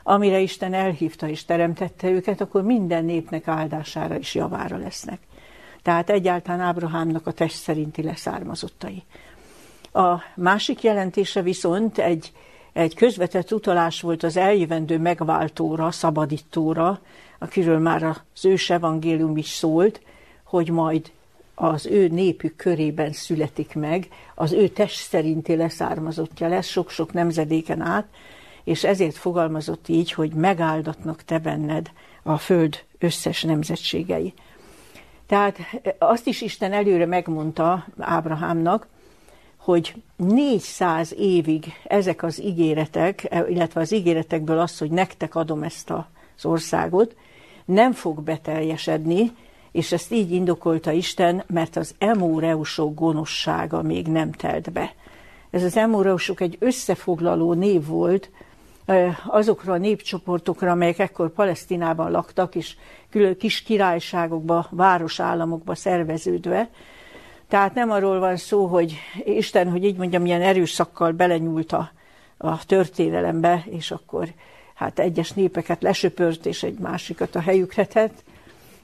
[0.02, 5.18] amire Isten elhívta és teremtette őket, akkor minden népnek áldására és javára lesznek.
[5.82, 9.02] Tehát egyáltalán Ábrahámnak a test szerinti leszármazottai.
[9.92, 12.32] A másik jelentése viszont egy,
[12.72, 17.00] egy közvetett utalás volt az eljövendő megváltóra, szabadítóra,
[17.38, 20.00] akiről már az ős evangélium is szólt,
[20.44, 21.10] hogy majd
[21.54, 28.06] az ő népük körében születik meg, az ő test szerinti leszármazottja lesz sok-sok nemzedéken át,
[28.64, 31.90] és ezért fogalmazott így, hogy megáldatnak te benned
[32.22, 34.34] a föld összes nemzetségei.
[35.26, 35.58] Tehát
[35.98, 38.86] azt is Isten előre megmondta Ábrahámnak,
[39.70, 46.44] hogy 400 évig ezek az ígéretek, illetve az ígéretekből az, hogy nektek adom ezt az
[46.44, 47.16] országot,
[47.64, 49.32] nem fog beteljesedni,
[49.72, 54.94] és ezt így indokolta Isten, mert az emóreusok gonoszsága még nem telt be.
[55.50, 58.30] Ez az emóreusok egy összefoglaló név volt,
[59.26, 62.76] azokra a népcsoportokra, amelyek ekkor Palesztinában laktak, és
[63.10, 66.70] külön kis királyságokba, városállamokba szerveződve.
[67.50, 71.92] Tehát nem arról van szó, hogy Isten, hogy így mondjam, milyen erőszakkal belenyúlt a,
[72.36, 74.28] a történelembe, és akkor
[74.74, 78.22] hát egyes népeket lesöpört, és egy másikat a helyükre tett,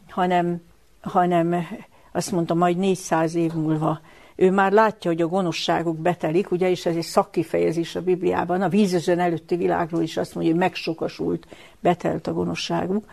[0.09, 0.63] hanem,
[1.01, 1.67] hanem
[2.13, 4.01] azt mondta, majd 400 év múlva
[4.37, 8.69] ő már látja, hogy a gonoszságuk betelik, ugye, és ez egy szakkifejezés a Bibliában, a
[8.69, 11.47] vízözön előtti világról is azt mondja, hogy megsokasult,
[11.81, 13.05] betelt a gonoszságuk,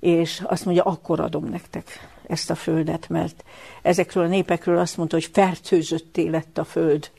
[0.00, 3.44] és azt mondja, akkor adom nektek ezt a földet, mert
[3.82, 7.10] ezekről a népekről azt mondta, hogy fertőzötté lett a föld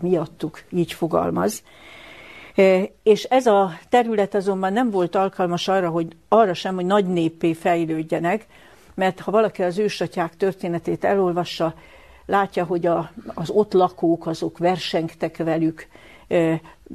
[0.00, 1.62] miattuk, így fogalmaz.
[3.02, 7.52] És ez a terület azonban nem volt alkalmas arra, hogy arra sem, hogy nagy néppé
[7.52, 8.46] fejlődjenek,
[8.94, 11.74] mert ha valaki az ősatyák történetét elolvassa,
[12.26, 15.86] látja, hogy a, az ott lakók azok versengtek velük,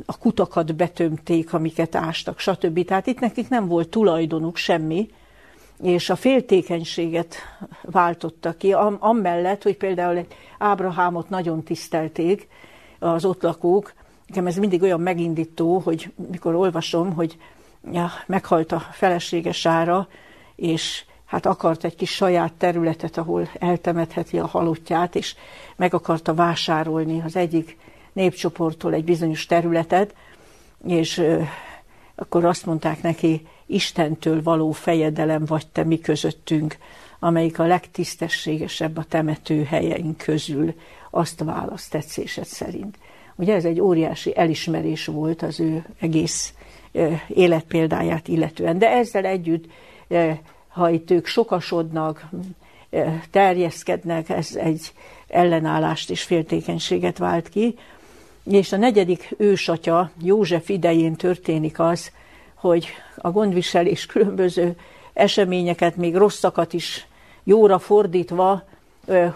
[0.06, 2.86] a kutakat betömték, amiket ástak, stb.
[2.86, 5.10] Tehát itt nekik nem volt tulajdonuk semmi,
[5.84, 7.36] és a féltékenységet
[7.82, 12.48] váltotta ki, am, amellett, hogy például egy Ábrahámot nagyon tisztelték
[13.00, 13.94] az ott lakók.
[14.28, 17.38] Nekem ez mindig olyan megindító, hogy mikor olvasom, hogy
[17.92, 20.08] ja, meghalt a felesége Sára,
[20.56, 25.36] és hát akart egy kis saját területet, ahol eltemetheti a halottját, és
[25.76, 27.78] meg akarta vásárolni az egyik
[28.14, 30.16] népcsoporttól egy bizonyos területet,
[30.88, 31.24] és
[32.16, 36.78] akkor azt mondták neki, Istentől való fejedelem vagy te mi közöttünk,
[37.20, 40.74] amelyik a legtisztességesebb a temető helyeink közül,
[41.10, 42.98] azt választ tetszésed szerint.
[43.36, 46.54] Ugye ez egy óriási elismerés volt az ő egész
[47.28, 49.66] életpéldáját illetően, de ezzel együtt,
[50.68, 52.30] ha itt ők sokasodnak,
[53.32, 54.94] terjeszkednek, ez egy
[55.28, 57.76] ellenállást és féltékenységet vált ki,
[58.44, 62.12] és a negyedik ősatya József idején történik az,
[62.62, 64.76] hogy a gondviselés különböző
[65.14, 67.08] eseményeket, még rosszakat is
[67.44, 68.64] jóra fordítva,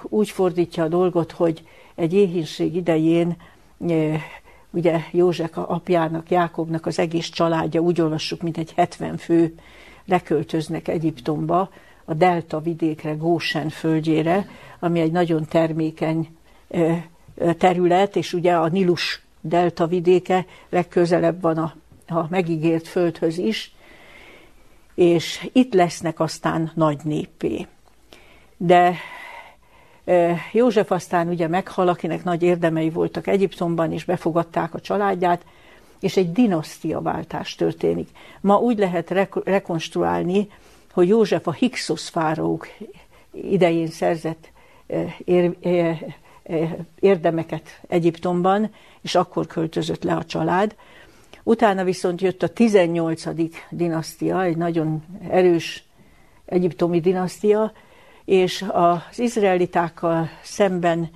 [0.03, 1.63] úgy fordítja a dolgot, hogy
[1.95, 3.35] egy éhínség idején
[4.71, 9.53] ugye József apjának, Jákobnak az egész családja, úgy olvassuk, mint egy 70 fő
[10.05, 11.69] leköltöznek Egyiptomba,
[12.05, 14.47] a delta vidékre, Gósen földjére,
[14.79, 16.27] ami egy nagyon termékeny
[17.57, 21.73] terület, és ugye a Nilus delta vidéke legközelebb van a,
[22.07, 23.73] a megígért földhöz is,
[24.95, 27.67] és itt lesznek aztán nagy népé.
[28.57, 28.95] De
[30.51, 35.45] József aztán ugye meghal, akinek nagy érdemei voltak Egyiptomban, és befogadták a családját,
[35.99, 38.09] és egy dinasztiaváltás történik.
[38.41, 39.09] Ma úgy lehet
[39.43, 40.47] rekonstruálni,
[40.91, 42.67] hogy József a Hixos fáraók
[43.31, 44.51] idején szerzett
[45.25, 45.55] ér,
[46.99, 50.75] érdemeket Egyiptomban, és akkor költözött le a család.
[51.47, 53.23] Utána viszont jött a 18.
[53.69, 55.83] dinasztia, egy nagyon erős
[56.45, 57.71] egyiptomi dinasztia,
[58.25, 61.09] és az izraelitákkal szemben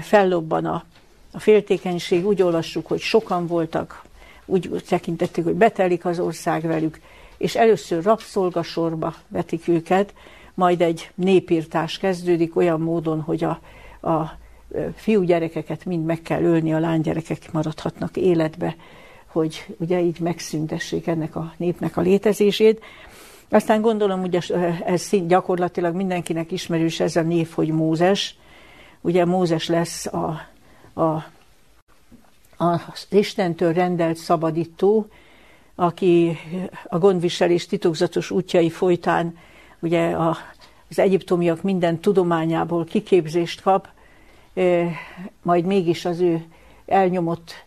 [0.00, 0.84] fellobban a,
[1.32, 2.26] a féltékenység.
[2.26, 4.02] Úgy olvassuk, hogy sokan voltak,
[4.46, 7.00] úgy tekintettük, hogy betelik az ország velük,
[7.36, 10.14] és először rabszolgasorba vetik őket,
[10.54, 13.60] majd egy népírtás kezdődik olyan módon, hogy a,
[14.10, 14.38] a
[14.94, 18.76] fiúgyerekeket mind meg kell ölni, a lánygyerekek maradhatnak életbe,
[19.34, 22.84] hogy ugye így megszüntessék ennek a népnek a létezését.
[23.48, 24.40] Aztán gondolom, ugye
[24.84, 28.36] ez gyakorlatilag mindenkinek ismerős ez a név, hogy Mózes.
[29.00, 30.40] Ugye Mózes lesz a,
[31.00, 31.24] a,
[32.56, 35.06] az Istentől rendelt szabadító,
[35.74, 36.38] aki
[36.88, 39.36] a gondviselés titokzatos útjai folytán
[39.80, 40.36] ugye a,
[40.90, 43.88] az egyiptomiak minden tudományából kiképzést kap,
[45.42, 46.44] majd mégis az ő
[46.86, 47.63] elnyomott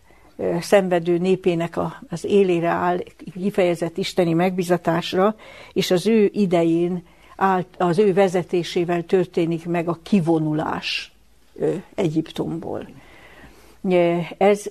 [0.60, 2.98] szenvedő népének a, az élére áll
[3.32, 5.36] kifejezett isteni megbizatásra,
[5.72, 7.02] és az ő idején
[7.36, 11.12] áll, az ő vezetésével történik meg a kivonulás
[11.94, 12.88] Egyiptomból.
[14.38, 14.70] Ez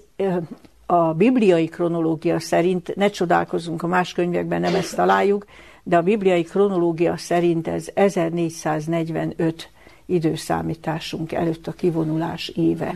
[0.86, 5.46] a bibliai kronológia szerint, ne csodálkozunk, a más könyvekben nem ezt találjuk,
[5.84, 9.70] de a bibliai kronológia szerint ez 1445
[10.06, 12.96] időszámításunk előtt a kivonulás éve.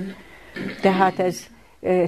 [0.81, 1.47] Tehát ez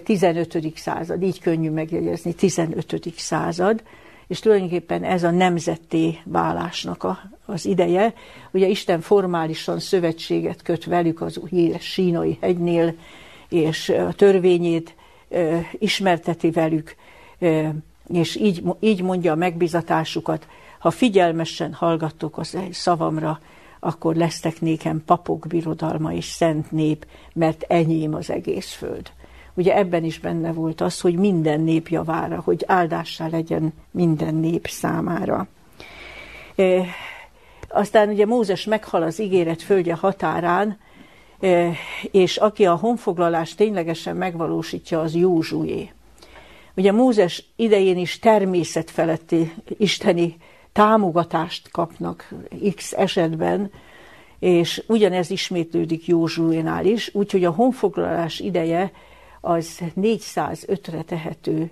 [0.04, 0.72] 15.
[0.76, 3.04] század, így könnyű megjegyezni, 15.
[3.18, 3.84] század,
[4.28, 8.14] és tulajdonképpen ez a nemzetté válásnak a, az ideje.
[8.52, 12.96] Ugye Isten formálisan szövetséget köt velük az híres sínai hegynél,
[13.50, 14.96] és a törvényét
[15.30, 16.96] ö, ismerteti velük,
[17.40, 17.68] ö,
[18.08, 20.48] és így, így mondja a megbizatásukat,
[20.80, 23.40] ha figyelmesen hallgattok az szavamra,
[23.80, 29.12] akkor lesztek nékem papok birodalma és szent nép, mert enyém az egész föld.
[29.54, 34.68] Ugye ebben is benne volt az, hogy minden nép javára, hogy áldássá legyen minden nép
[34.68, 35.48] számára.
[36.56, 36.86] E,
[37.70, 40.78] aztán ugye Mózes meghal az ígéret földje határán,
[41.40, 41.72] e,
[42.12, 45.92] és aki a honfoglalást ténylegesen megvalósítja, az Józsué.
[46.76, 50.38] Ugye Mózes idején is természetfeletti isteni
[50.72, 52.34] támogatást kapnak
[52.76, 53.72] X esetben,
[54.40, 58.92] és ugyanez ismétlődik Józsuénál is, úgyhogy a honfoglalás ideje
[59.46, 61.72] az 405-re tehető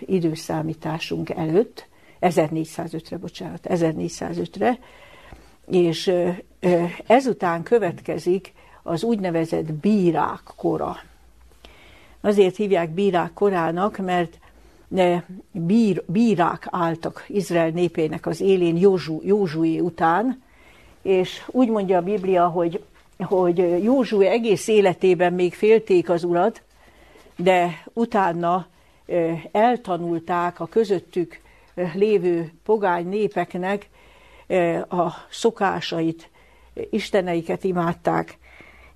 [0.00, 1.86] időszámításunk előtt,
[2.20, 4.78] 1405-re, bocsánat, 1405-re,
[5.70, 6.12] és
[7.06, 10.96] ezután következik az úgynevezett bírák kora.
[12.20, 14.38] Azért hívják bírák korának, mert
[15.52, 20.42] bír, bírák álltak Izrael népének az élén Józsu, Józsué után,
[21.02, 22.82] és úgy mondja a Biblia, hogy,
[23.18, 26.62] hogy Józsué egész életében még félték az urat,
[27.42, 28.66] de utána
[29.52, 31.40] eltanulták a közöttük
[31.94, 33.88] lévő pogány népeknek
[34.88, 36.30] a szokásait,
[36.90, 38.38] isteneiket imádták,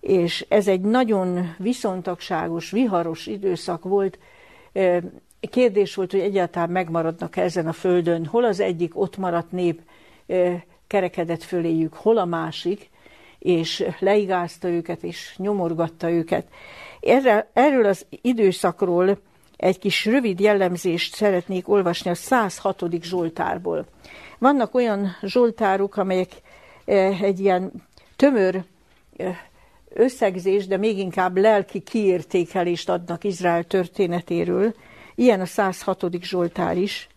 [0.00, 4.18] és ez egy nagyon viszontagságos, viharos időszak volt.
[5.50, 9.80] Kérdés volt, hogy egyáltalán megmaradnak ezen a földön, hol az egyik ott maradt nép
[10.86, 12.90] kerekedett föléjük, hol a másik,
[13.44, 16.46] és leigázta őket, és nyomorgatta őket.
[17.00, 19.18] Erre, erről az időszakról
[19.56, 22.84] egy kis rövid jellemzést szeretnék olvasni a 106.
[23.02, 23.86] Zsoltárból.
[24.38, 26.30] Vannak olyan zsoltárok, amelyek
[26.84, 27.72] eh, egy ilyen
[28.16, 28.62] tömör
[29.16, 29.36] eh,
[29.88, 34.74] összegzés, de még inkább lelki kiértékelést adnak Izrael történetéről.
[35.14, 36.04] Ilyen a 106.
[36.22, 37.08] Zsoltár is.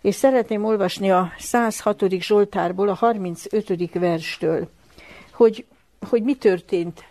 [0.00, 2.04] És szeretném olvasni a 106.
[2.20, 3.92] Zsoltárból, a 35.
[3.92, 4.68] verstől,
[5.38, 5.64] hogy,
[6.08, 7.04] hogy mi történt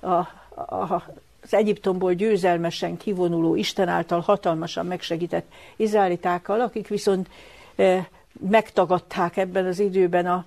[0.00, 1.04] a, a,
[1.42, 7.28] az Egyiptomból győzelmesen kivonuló, Isten által hatalmasan megsegített izraelitákkal, akik viszont
[7.76, 8.08] e,
[8.40, 10.44] megtagadták ebben az időben a,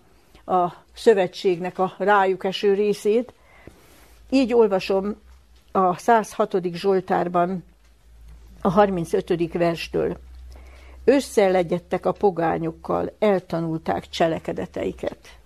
[0.54, 3.34] a szövetségnek a rájuk eső részét.
[4.30, 5.16] Így olvasom
[5.72, 6.56] a 106.
[6.74, 7.64] Zsoltárban
[8.62, 9.54] a 35.
[9.54, 10.18] verstől.
[11.04, 15.39] Összelegyedtek a pogányokkal, eltanulták cselekedeteiket.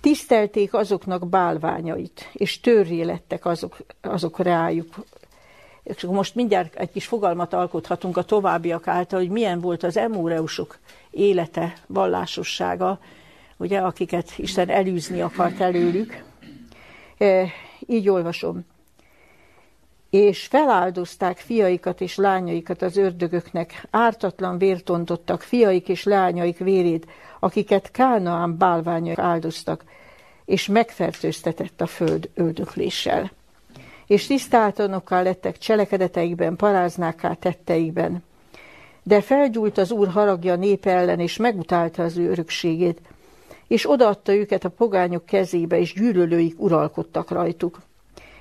[0.00, 4.94] Tisztelték azoknak bálványait, és törré lettek azok, azok rájuk.
[5.82, 10.78] És most mindjárt egy kis fogalmat alkothatunk a továbbiak által, hogy milyen volt az emóreusok
[11.10, 13.00] élete, vallásossága,
[13.56, 16.22] ugye, akiket Isten elűzni akart előlük.
[17.18, 17.46] E,
[17.86, 18.64] így olvasom.
[20.10, 27.06] És feláldozták fiaikat és lányaikat az ördögöknek, ártatlan vért ontottak fiaik és lányaik vérét,
[27.40, 29.84] akiket Kánaán bálványok áldoztak,
[30.44, 33.30] és megfertőztetett a föld öldökléssel.
[34.06, 38.22] És tisztáltanokkal lettek cselekedeteikben, paráznáká tetteikben.
[39.02, 43.00] De felgyújt az Úr haragja népe ellen, és megutálta az ő örökségét,
[43.66, 47.80] és odaadta őket a pogányok kezébe, és gyűlölőik uralkodtak rajtuk.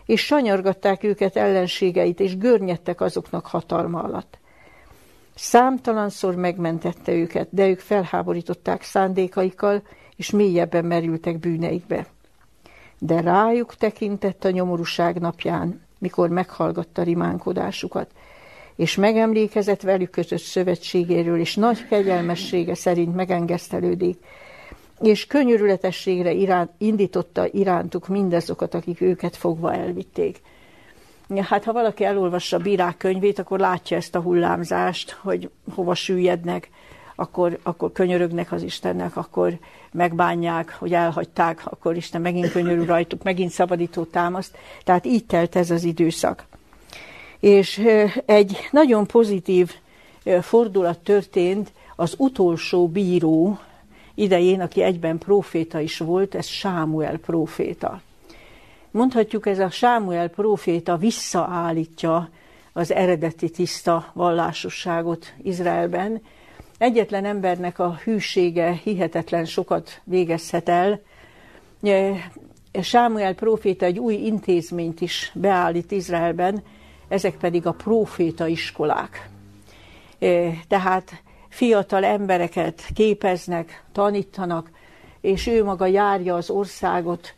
[0.05, 4.37] És sanyargatták őket ellenségeit, és görnyedtek azoknak hatalma alatt.
[5.41, 9.81] Számtalanszor megmentette őket, de ők felháborították szándékaikkal,
[10.15, 12.05] és mélyebben merültek bűneikbe.
[12.97, 18.11] De rájuk tekintett a nyomorúság napján, mikor meghallgatta rimánkodásukat,
[18.75, 24.17] és megemlékezett velük között szövetségéről, és nagy kegyelmessége szerint megengesztelődik,
[24.99, 30.41] és könyörületességre iránt, indította irántuk mindazokat, akik őket fogva elvitték.
[31.37, 36.69] Hát ha valaki elolvassa a bírák könyvét, akkor látja ezt a hullámzást, hogy hova süllyednek,
[37.15, 39.57] akkor, akkor könyörögnek az Istennek, akkor
[39.91, 44.57] megbánják, hogy elhagyták, akkor Isten megint könyörül rajtuk, megint szabadító támaszt.
[44.83, 46.45] Tehát így telt ez az időszak.
[47.39, 47.81] És
[48.25, 49.75] egy nagyon pozitív
[50.41, 53.59] fordulat történt az utolsó bíró
[54.15, 58.01] idején, aki egyben proféta is volt, ez Sámuel proféta.
[58.91, 62.29] Mondhatjuk, ez a Sámuel proféta visszaállítja
[62.73, 66.21] az eredeti tiszta vallásosságot Izraelben.
[66.77, 71.01] Egyetlen embernek a hűsége hihetetlen sokat végezhet el.
[72.81, 76.63] Sámuel proféta egy új intézményt is beállít Izraelben,
[77.07, 79.29] ezek pedig a proféta iskolák.
[80.67, 84.69] Tehát fiatal embereket képeznek, tanítanak,
[85.21, 87.33] és ő maga járja az országot,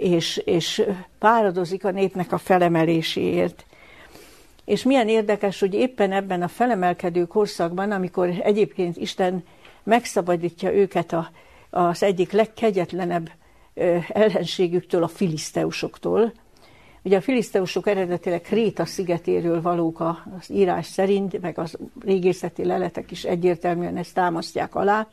[0.00, 0.82] és, és
[1.18, 3.64] páradozik a népnek a felemeléséért.
[4.64, 9.44] És milyen érdekes, hogy éppen ebben a felemelkedő korszakban, amikor egyébként Isten
[9.82, 11.30] megszabadítja őket a,
[11.70, 13.30] az egyik legkegyetlenebb
[14.08, 16.32] ellenségüktől, a filiszteusoktól.
[17.02, 23.24] Ugye a filiszteusok eredetileg Kréta szigetéről valók az írás szerint, meg az régészeti leletek is
[23.24, 25.08] egyértelműen ezt támasztják alá.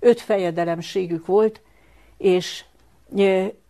[0.00, 1.60] Öt fejedelemségük volt,
[2.18, 2.64] és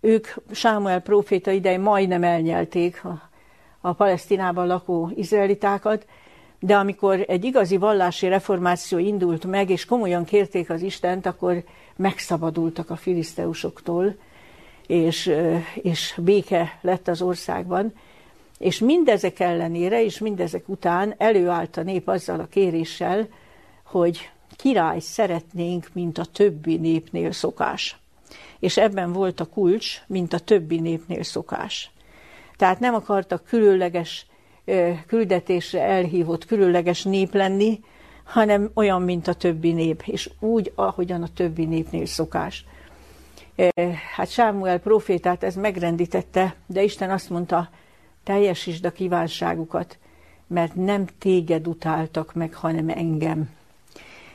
[0.01, 3.29] ők Sámuel próféta idején majdnem elnyelték a,
[3.81, 6.07] a Palesztinában lakó izraelitákat,
[6.61, 11.65] de amikor egy igazi vallási reformáció indult meg, és komolyan kérték az Istent, akkor
[11.97, 14.15] megszabadultak a filiszteusoktól,
[14.87, 15.33] és,
[15.75, 17.93] és béke lett az országban.
[18.59, 23.29] És mindezek ellenére, és mindezek után előállt a nép azzal a kéréssel,
[23.83, 27.97] hogy király szeretnénk, mint a többi népnél szokás
[28.59, 31.91] és ebben volt a kulcs, mint a többi népnél szokás.
[32.57, 34.27] Tehát nem akartak különleges
[35.07, 37.81] küldetésre elhívott különleges nép lenni,
[38.25, 42.65] hanem olyan, mint a többi nép, és úgy, ahogyan a többi népnél szokás.
[44.15, 47.71] Hát Sámuel profétát ez megrendítette, de Isten azt mondta,
[48.25, 49.99] teljesítsd a kívánságukat,
[50.47, 53.51] mert nem téged utáltak meg, hanem engem.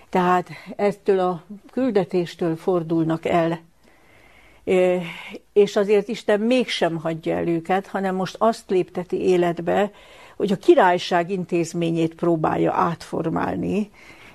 [0.09, 3.59] Tehát ettől a küldetéstől fordulnak el
[5.53, 9.91] és azért Isten mégsem hagyja el őket, hanem most azt lépteti életbe,
[10.37, 13.91] hogy a királyság intézményét próbálja átformálni,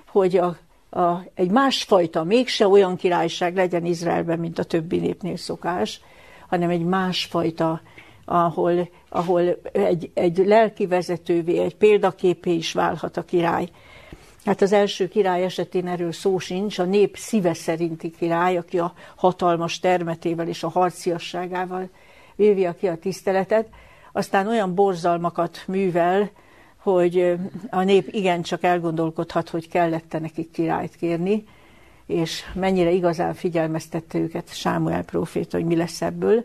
[0.06, 0.56] hogy a,
[1.00, 6.00] a, egy másfajta, mégse olyan királyság legyen Izraelben, mint a többi népnél szokás,
[6.48, 7.80] hanem egy másfajta,
[8.24, 13.68] ahol, ahol egy, egy lelki vezetővé, egy példaképé is válhat a király.
[14.48, 18.92] Hát az első király esetén erről szó sincs, a nép szíve szerinti király, aki a
[19.16, 21.88] hatalmas termetével és a harciasságával
[22.34, 23.68] vívja ki a tiszteletet,
[24.12, 26.30] aztán olyan borzalmakat művel,
[26.76, 27.36] hogy
[27.70, 31.44] a nép igencsak elgondolkodhat, hogy kellett nekik királyt kérni,
[32.06, 36.44] és mennyire igazán figyelmeztette őket Sámuel próféta, hogy mi lesz ebből.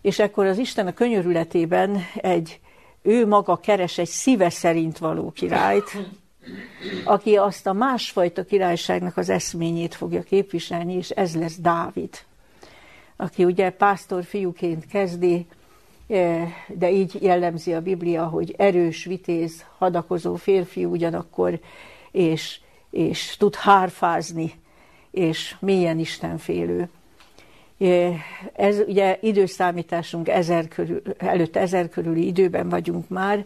[0.00, 2.60] És ekkor az Isten a könyörületében egy,
[3.02, 5.96] ő maga keres egy szíve szerint való királyt,
[7.04, 12.10] aki azt a másfajta királyságnak az eszményét fogja képviselni, és ez lesz Dávid,
[13.16, 15.46] aki ugye pásztor fiúként kezdi,
[16.08, 21.60] eh, de így jellemzi a Biblia, hogy erős, vitéz, hadakozó férfi ugyanakkor,
[22.10, 24.52] és, és tud hárfázni,
[25.10, 26.88] és mélyen istenfélő.
[27.78, 28.14] Eh,
[28.52, 33.44] ez ugye időszámításunk ezer körül, előtt ezer körüli időben vagyunk már,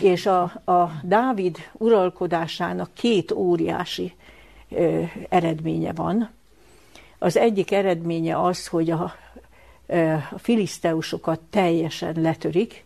[0.00, 4.14] és a, a Dávid uralkodásának két óriási
[4.70, 6.30] ö, eredménye van.
[7.18, 9.14] Az egyik eredménye az, hogy a,
[9.86, 12.84] ö, a filiszteusokat teljesen letörik,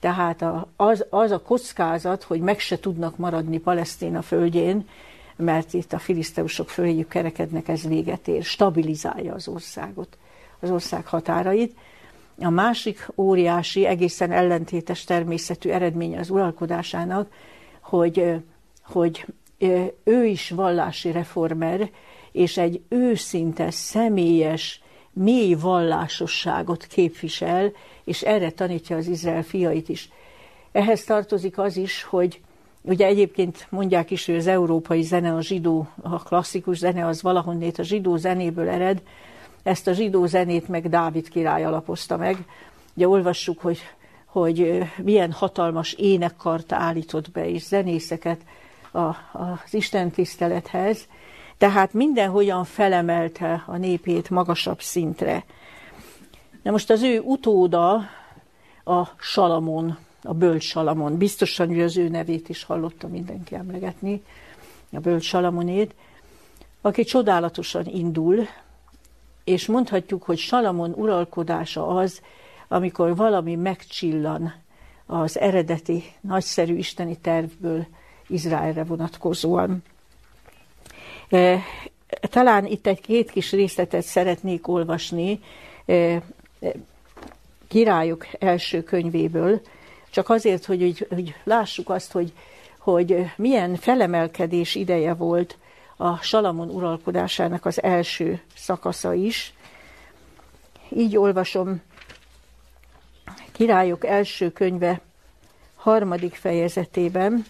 [0.00, 4.88] tehát a, az, az a kockázat, hogy meg se tudnak maradni Palesztina földjén,
[5.36, 10.16] mert itt a filiszteusok föléjük kerekednek, ez véget ér, stabilizálja az országot,
[10.60, 11.76] az ország határait,
[12.40, 17.32] a másik óriási, egészen ellentétes természetű eredménye az uralkodásának,
[17.80, 18.34] hogy,
[18.84, 19.26] hogy
[20.04, 21.90] ő is vallási reformer,
[22.32, 24.82] és egy őszinte, személyes,
[25.12, 27.72] mély vallásosságot képvisel,
[28.04, 30.10] és erre tanítja az Izrael fiait is.
[30.72, 32.40] Ehhez tartozik az is, hogy
[32.82, 37.78] ugye egyébként mondják is, hogy az európai zene, a zsidó, a klasszikus zene az valahonnét
[37.78, 39.02] a zsidó zenéből ered,
[39.62, 42.36] ezt a zsidó zenét meg Dávid király alapozta meg.
[42.94, 43.78] Ugye olvassuk, hogy,
[44.26, 48.40] hogy milyen hatalmas énekkart állított be, és zenészeket
[48.92, 51.06] a, az Isten tisztelethez,
[51.58, 55.44] tehát mindenhogyan felemelte a népét magasabb szintre.
[56.62, 57.94] Na most az ő utóda
[58.84, 61.16] a Salamon, a bölcs Salamon.
[61.16, 64.22] Biztosan, hogy az ő nevét is hallotta mindenki emlegetni,
[64.92, 65.94] a bölcs Salamonét,
[66.80, 68.46] aki csodálatosan indul,
[69.50, 72.20] és mondhatjuk, hogy Salamon uralkodása az,
[72.68, 74.54] amikor valami megcsillan
[75.06, 77.86] az eredeti, nagyszerű isteni tervből
[78.26, 79.82] Izraelre vonatkozóan.
[81.28, 81.60] E,
[82.20, 85.40] talán itt egy két kis részletet szeretnék olvasni
[85.86, 86.22] e,
[87.68, 89.60] királyok első könyvéből,
[90.10, 92.32] csak azért, hogy, hogy, hogy lássuk azt, hogy,
[92.78, 95.58] hogy milyen felemelkedés ideje volt
[96.02, 99.54] a Salamon uralkodásának az első szakasza is.
[100.88, 101.80] Így olvasom
[103.52, 105.00] Királyok első könyve
[105.74, 107.44] harmadik fejezetében,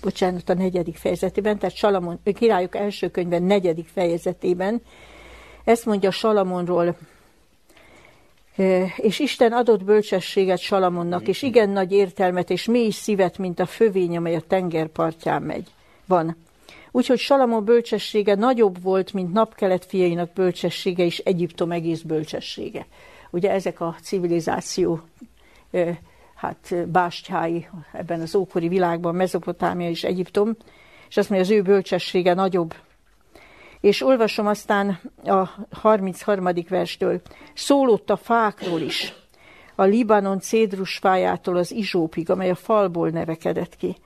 [0.00, 4.82] bocsánat, a negyedik fejezetében, tehát Salamon, Királyok első könyve negyedik fejezetében,
[5.64, 6.96] ezt mondja Salamonról,
[8.96, 14.16] és Isten adott bölcsességet Salamonnak, és igen nagy értelmet, és mély szívet, mint a fövény,
[14.16, 15.68] amely a tengerpartján megy.
[16.06, 16.36] Van.
[16.92, 22.86] Úgyhogy Salamon bölcsessége nagyobb volt, mint napkelet fiainak bölcsessége és Egyiptom egész bölcsessége.
[23.30, 25.00] Ugye ezek a civilizáció
[26.34, 30.56] hát bástyái ebben az ókori világban, Mezopotámia és Egyiptom,
[31.08, 32.74] és azt mondja, az ő bölcsessége nagyobb.
[33.80, 36.48] És olvasom aztán a 33.
[36.68, 37.20] verstől.
[37.54, 39.14] Szólott a fákról is,
[39.74, 43.96] a Libanon cédrus fájától az izsópig, amely a falból nevekedett ki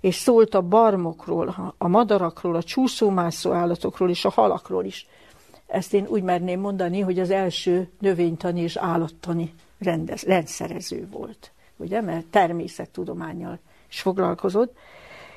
[0.00, 5.06] és szólt a barmokról, a madarakról, a csúszómászó állatokról és a halakról is.
[5.66, 12.00] Ezt én úgy merném mondani, hogy az első növénytani és állattani rendez, rendszerező volt, ugye,
[12.00, 13.58] mert természettudományjal
[13.90, 14.76] is foglalkozott.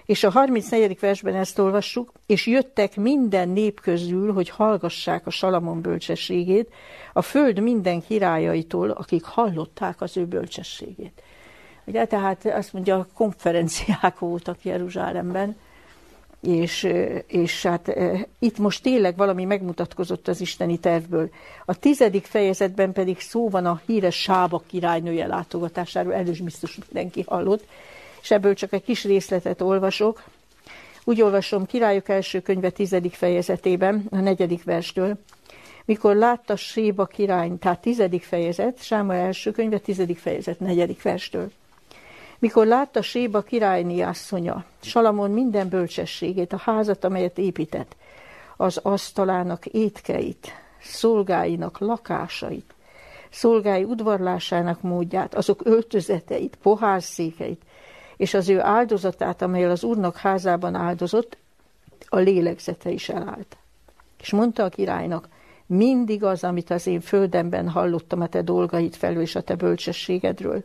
[0.06, 1.00] És a 34.
[1.00, 6.74] versben ezt olvassuk, és jöttek minden nép közül, hogy hallgassák a Salamon bölcsességét,
[7.14, 11.22] a föld minden királyaitól, akik hallották az ő bölcsességét.
[11.84, 15.56] Ugye, tehát azt mondja, konferenciák voltak Jeruzsálemben,
[16.42, 16.88] és,
[17.28, 17.94] és hát
[18.40, 21.30] itt most tényleg valami megmutatkozott az isteni tervből.
[21.66, 27.24] A tizedik fejezetben pedig szó van a híres Sába királynője látogatásáról, erről is biztos mindenki
[27.28, 27.68] hallott,
[28.22, 30.24] és ebből csak egy kis részletet olvasok.
[31.04, 35.18] Úgy olvasom Királyok első könyve tizedik fejezetében, a negyedik verstől,
[35.86, 41.52] mikor látta Séba király, tehát tizedik fejezet, Sáma első könyve, tizedik fejezet, negyedik verstől
[42.42, 47.96] Mikor látta Séba királyni asszonya, Salamon minden bölcsességét, a házat, amelyet épített,
[48.58, 50.48] az asztalának étkeit,
[50.82, 52.74] szolgáinak lakásait,
[53.30, 57.62] szolgái udvarlásának módját, azok öltözeteit, pohárszékeit,
[58.18, 61.38] és az ő áldozatát, amelyel az úrnak házában áldozott,
[62.08, 63.58] a lélegzete is elállt.
[64.20, 65.28] És mondta a királynak,
[65.66, 70.64] mindig az, amit az én földemben hallottam a te dolgait felől és a te bölcsességedről.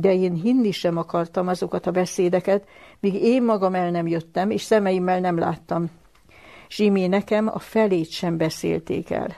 [0.00, 2.68] De én hinni sem akartam azokat a beszédeket,
[3.00, 5.90] míg én magam el nem jöttem, és szemeimmel nem láttam.
[6.68, 9.36] Zsimé nekem a felét sem beszélték el.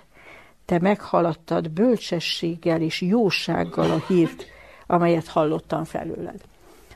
[0.64, 4.44] Te meghaladtad bölcsességgel és jósággal a hírt,
[4.86, 6.40] amelyet hallottam felőled.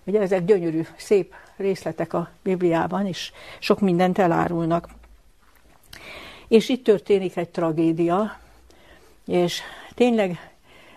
[0.05, 4.89] Ugye ezek gyönyörű, szép részletek a Bibliában, és sok mindent elárulnak.
[6.49, 8.39] És itt történik egy tragédia,
[9.27, 9.61] és
[9.95, 10.54] tényleg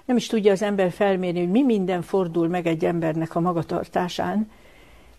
[0.07, 4.51] nem is tudja az ember felmérni, hogy mi minden fordul meg egy embernek a magatartásán.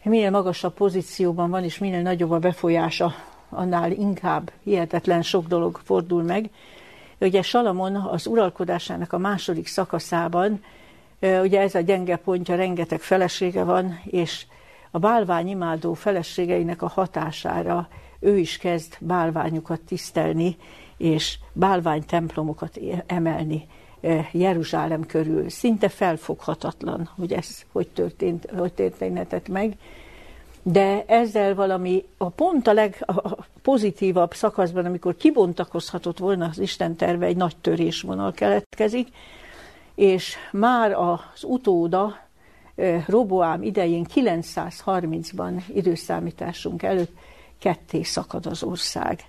[0.03, 3.13] Minél magasabb pozícióban van, és minél nagyobb a befolyása,
[3.49, 6.51] annál inkább hihetetlen sok dolog fordul meg.
[7.21, 10.65] Ugye Salamon az uralkodásának a második szakaszában,
[11.21, 14.47] ugye ez a gyenge pontja, rengeteg felesége van, és
[14.91, 17.89] a bálványimádó feleségeinek a hatására
[18.21, 20.57] ő is kezd bálványukat tisztelni,
[20.97, 23.67] és bálvány templomokat emelni
[24.33, 25.49] Jeruzsálem körül.
[25.49, 29.77] Szinte felfoghatatlan, hogy ez hogy, történt, hogy történhetett meg.
[30.63, 37.37] De ezzel valami, a pont a legpozitívabb szakaszban, amikor kibontakozhatott volna az Isten terve, egy
[37.37, 39.09] nagy törésvonal keletkezik,
[39.95, 42.27] és már az utóda,
[43.07, 47.17] Roboám idején 930-ban időszámításunk előtt
[47.59, 49.25] ketté szakad az ország.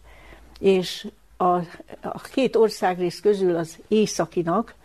[0.60, 1.08] És
[1.42, 1.56] a,
[2.02, 4.76] a két országrész közül az északinak,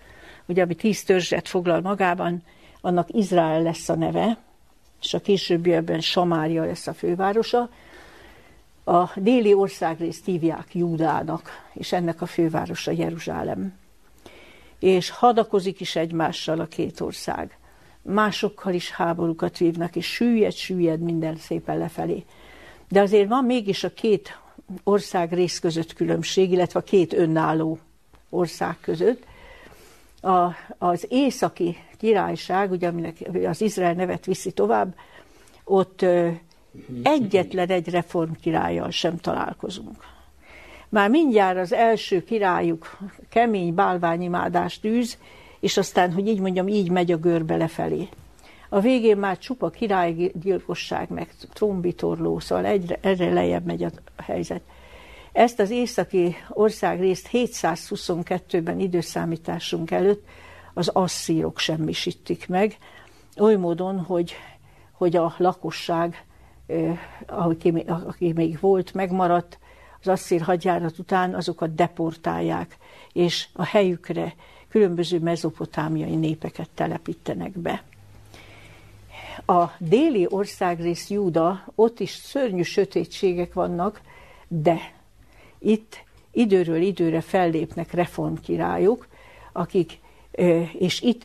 [0.46, 2.42] ugye ami tíz törzset foglal magában,
[2.80, 4.38] annak Izrael lesz a neve,
[5.02, 7.70] és a későbbiekben Samária lesz a fővárosa.
[8.84, 13.74] A déli országrészt hívják Júdának, és ennek a fővárosa Jeruzsálem.
[14.78, 17.58] És hadakozik is egymással a két ország.
[18.02, 22.24] Másokkal is háborúkat vívnak, és süllyed, süllyed minden szépen lefelé.
[22.88, 24.38] De azért van mégis a két
[24.84, 27.78] ország rész között különbség, illetve a két önálló
[28.30, 29.24] ország között.
[30.20, 34.94] A, az északi királyság, ugye, aminek az Izrael nevet viszi tovább,
[35.64, 36.04] ott
[37.02, 40.04] egyetlen egy reform királlyal sem találkozunk.
[40.88, 42.98] Már mindjárt az első királyuk
[43.28, 45.18] kemény bálványimádást űz,
[45.60, 48.08] és aztán, hogy így mondjam, így megy a görbe lefelé.
[48.74, 53.90] A végén már csupa királygyilkosság, meg trombitorló, szóval egyre, egyre lejjebb megy a
[54.22, 54.60] helyzet.
[55.32, 60.26] Ezt az északi országrészt 722-ben időszámításunk előtt
[60.72, 62.78] az asszírok semmisítik meg,
[63.40, 64.34] oly módon, hogy,
[64.92, 66.24] hogy a lakosság,
[67.26, 69.58] aki, aki még volt, megmaradt,
[70.00, 72.76] az asszír hadjárat után azokat deportálják,
[73.12, 74.34] és a helyükre
[74.68, 77.82] különböző mezopotámiai népeket telepítenek be
[79.46, 84.00] a déli országrész Júda, ott is szörnyű sötétségek vannak,
[84.48, 84.92] de
[85.58, 89.06] itt időről időre fellépnek reformkirályok,
[89.52, 90.02] akik
[90.78, 91.24] és, itt,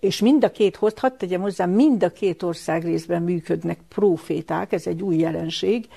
[0.00, 4.86] és mind a két, hadd tegyem hozzá, mind a két ország részben működnek proféták, ez
[4.86, 5.88] egy új jelenség.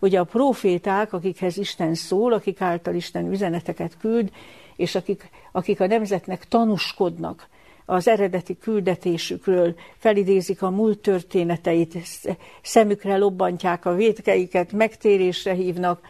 [0.00, 4.32] Ugye a proféták, akikhez Isten szól, akik által Isten üzeneteket küld,
[4.76, 7.48] és akik, akik a nemzetnek tanúskodnak,
[7.86, 11.98] az eredeti küldetésükről, felidézik a múlt történeteit,
[12.62, 16.00] szemükre lobbantják a vétkeiket, megtérésre hívnak,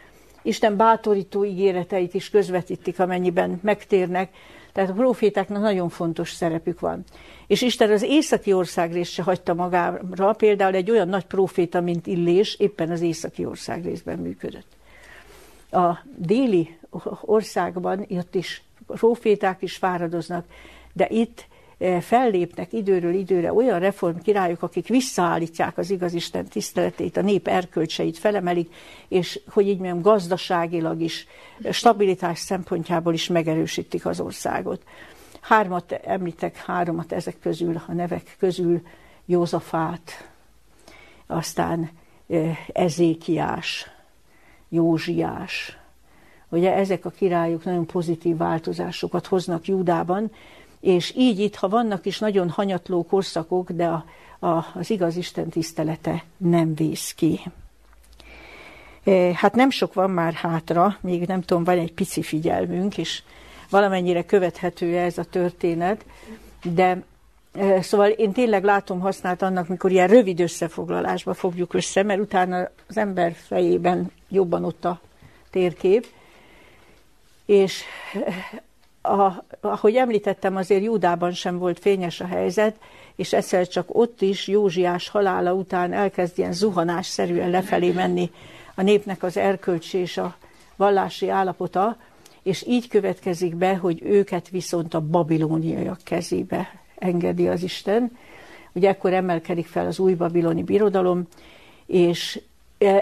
[0.43, 4.35] Isten bátorító ígéreteit is közvetítik, amennyiben megtérnek.
[4.73, 7.05] Tehát a profétáknak nagyon fontos szerepük van.
[7.47, 12.55] És Isten az északi országrészt se hagyta magára, például egy olyan nagy proféta, mint Illés,
[12.55, 14.77] éppen az északi országrészben működött.
[15.71, 16.79] A déli
[17.21, 20.45] országban ott is proféták is fáradoznak,
[20.93, 21.47] de itt
[22.01, 28.19] fellépnek időről időre olyan reform királyok, akik visszaállítják az igaz Isten tiszteletét, a nép erkölcseit
[28.19, 28.75] felemelik,
[29.09, 31.27] és hogy így mondjam, gazdaságilag is,
[31.71, 34.83] stabilitás szempontjából is megerősítik az országot.
[35.41, 38.81] Hármat említek, háromat ezek közül, a nevek közül,
[39.27, 40.31] Józafát,
[41.27, 41.91] aztán
[42.73, 43.87] Ezékiás,
[44.69, 45.77] Józsiás.
[46.49, 50.31] Ugye ezek a királyok nagyon pozitív változásokat hoznak Júdában,
[50.83, 54.05] és így itt, ha vannak is nagyon hanyatló korszakok, de a,
[54.47, 57.41] a, az igaz Isten tisztelete nem vész ki.
[59.05, 63.23] E, hát nem sok van már hátra, még nem tudom, van egy pici figyelmünk, és
[63.71, 66.05] valamennyire követhető ez a történet,
[66.63, 67.03] de
[67.81, 72.97] Szóval én tényleg látom használt annak, mikor ilyen rövid összefoglalásba fogjuk össze, mert utána az
[72.97, 75.01] ember fejében jobban ott a
[75.51, 76.07] térkép.
[77.47, 77.83] És
[79.03, 82.77] a, ahogy említettem, azért Júdában sem volt fényes a helyzet,
[83.17, 88.31] és egyszer csak ott is Józsiás halála után elkezd ilyen zuhanásszerűen lefelé menni
[88.75, 90.37] a népnek az erkölcsi és a
[90.77, 91.97] vallási állapota,
[92.43, 98.17] és így következik be, hogy őket viszont a babilóniaiak kezébe engedi az Isten.
[98.73, 101.27] Ugye ekkor emelkedik fel az új babiloni birodalom,
[101.87, 102.41] és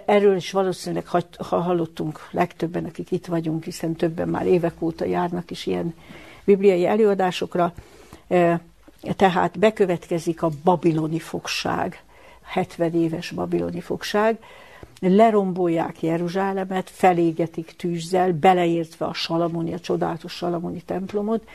[0.06, 5.50] erről is valószínűleg ha hallottunk legtöbben, akik itt vagyunk, hiszen többen már évek óta járnak
[5.50, 5.94] is ilyen
[6.44, 7.72] bibliai előadásokra.
[8.28, 8.60] E,
[9.16, 12.02] tehát bekövetkezik a babiloni fogság,
[12.42, 14.38] 70 éves babiloni fogság,
[15.00, 21.48] lerombolják Jeruzsálemet, felégetik tűzzel, beleértve a Salamoni, a csodálatos Salamoni templomot,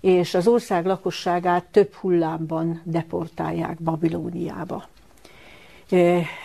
[0.00, 4.84] és az ország lakosságát több hullámban deportálják Babilóniába.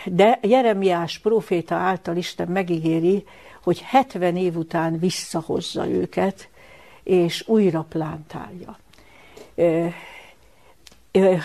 [0.04, 3.24] De Jeremiás proféta által Isten megígéri,
[3.62, 6.48] hogy 70 év után visszahozza őket,
[7.02, 8.78] és újra plántálja.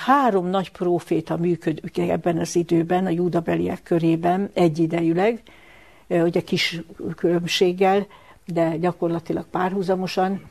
[0.05, 5.41] Három nagy proféta működik ebben az időben, a júdabeliek körében egyidejűleg,
[6.07, 6.81] ugye kis
[7.15, 8.07] különbséggel,
[8.45, 10.41] de gyakorlatilag párhuzamosan.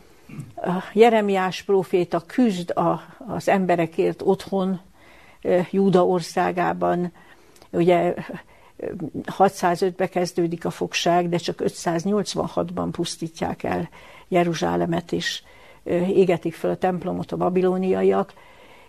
[0.92, 4.80] Jeremiás próféta küzd a, az emberekért otthon,
[5.70, 7.12] Júda országában,
[7.70, 8.14] ugye
[9.38, 13.88] 605-be kezdődik a fogság, de csak 586-ban pusztítják el
[14.28, 15.42] Jeruzsálemet, és
[16.14, 18.32] égetik fel a templomot a babilóniaiak,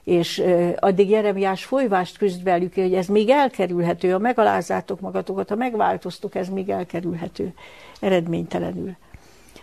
[0.03, 0.43] és
[0.75, 6.49] addig Jeremiás folyvást küzd velük, hogy ez még elkerülhető, ha megalázátok magatokat, ha megváltoztuk, ez
[6.49, 7.53] még elkerülhető,
[7.99, 8.95] eredménytelenül.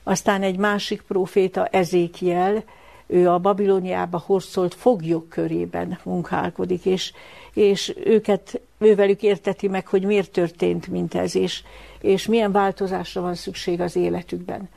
[0.03, 2.65] Aztán egy másik proféta, Ezékiel,
[3.07, 7.13] ő a Babilóniába horszolt foglyok körében munkálkodik, és,
[7.53, 11.63] és őket, ővelük érteti meg, hogy miért történt mint ez, és,
[12.01, 14.69] és milyen változásra van szükség az életükben.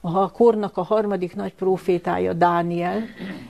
[0.00, 3.02] A kornak a harmadik nagy profétája, Dániel,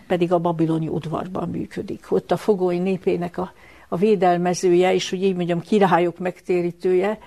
[0.07, 2.07] pedig a babiloni udvarban működik.
[2.09, 3.53] Ott a fogoly népének a,
[3.89, 7.19] a védelmezője, és úgy így mondjam, királyok megtérítője,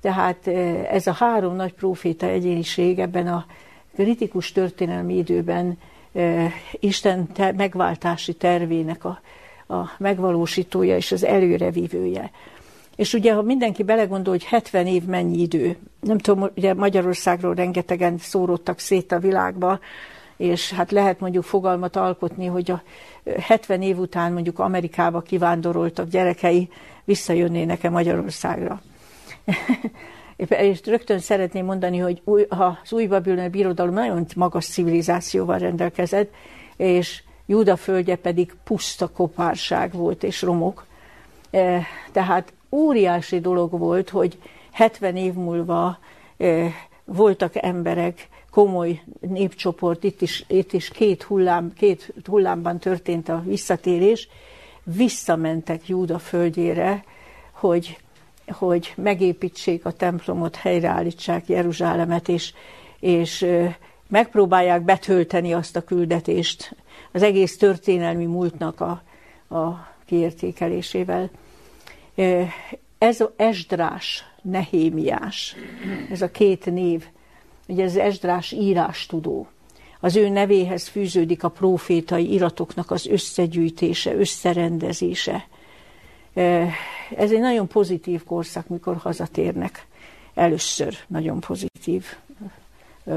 [0.00, 3.46] tehát eh, ez a három nagy próféta egyéniség ebben a
[3.94, 5.78] kritikus történelmi időben
[6.72, 9.20] Isten te, megváltási tervének a,
[9.74, 12.30] a megvalósítója és az előrevívője.
[12.96, 18.18] És ugye, ha mindenki belegondol, hogy 70 év mennyi idő, nem tudom, ugye Magyarországról rengetegen
[18.18, 19.78] szóródtak szét a világba,
[20.36, 22.82] és hát lehet mondjuk fogalmat alkotni, hogy a
[23.40, 26.68] 70 év után mondjuk Amerikába kivándoroltak gyerekei
[27.04, 28.82] visszajönnének-e Magyarországra.
[30.36, 36.34] és rögtön szeretném mondani, hogy új, az új babiloni birodalom nagyon magas civilizációval rendelkezett,
[36.76, 40.86] és Júda földje pedig puszta kopárság volt és romok.
[41.50, 41.82] E,
[42.12, 44.38] tehát óriási dolog volt, hogy
[44.72, 45.98] 70 év múlva
[46.36, 46.70] e,
[47.04, 54.28] voltak emberek, komoly népcsoport, itt is, itt is két, hullám, két hullámban történt a visszatérés,
[54.82, 57.04] visszamentek Júda földjére,
[57.52, 57.98] hogy
[58.46, 62.52] hogy megépítsék a templomot, helyreállítsák Jeruzsálemet, és,
[63.00, 63.46] és
[64.08, 66.76] megpróbálják betölteni azt a küldetést
[67.12, 69.02] az egész történelmi múltnak a,
[69.56, 71.30] a kiértékelésével.
[72.98, 75.56] Ez az Esdrás, Nehémiás,
[76.10, 77.06] ez a két név,
[77.68, 79.46] ugye ez Esdrás írástudó.
[80.00, 85.46] Az ő nevéhez fűződik a profétai iratoknak az összegyűjtése, összerendezése.
[87.16, 89.86] Ez egy nagyon pozitív korszak, mikor hazatérnek.
[90.34, 92.04] Először nagyon pozitív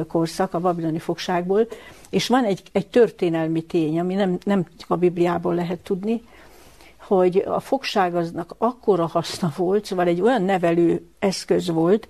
[0.07, 1.67] korszak a babiloni fogságból,
[2.09, 6.21] és van egy, egy történelmi tény, ami nem, nem a Bibliából lehet tudni,
[6.97, 12.07] hogy a fogság aznak akkora haszna volt, szóval egy olyan nevelő eszköz volt,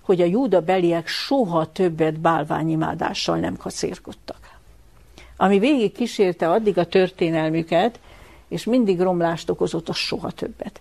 [0.00, 4.58] hogy a júda beliek soha többet bálványimádással nem kacérkodtak.
[5.36, 7.98] Ami végig kísérte addig a történelmüket,
[8.48, 10.80] és mindig romlást okozott, az soha többet.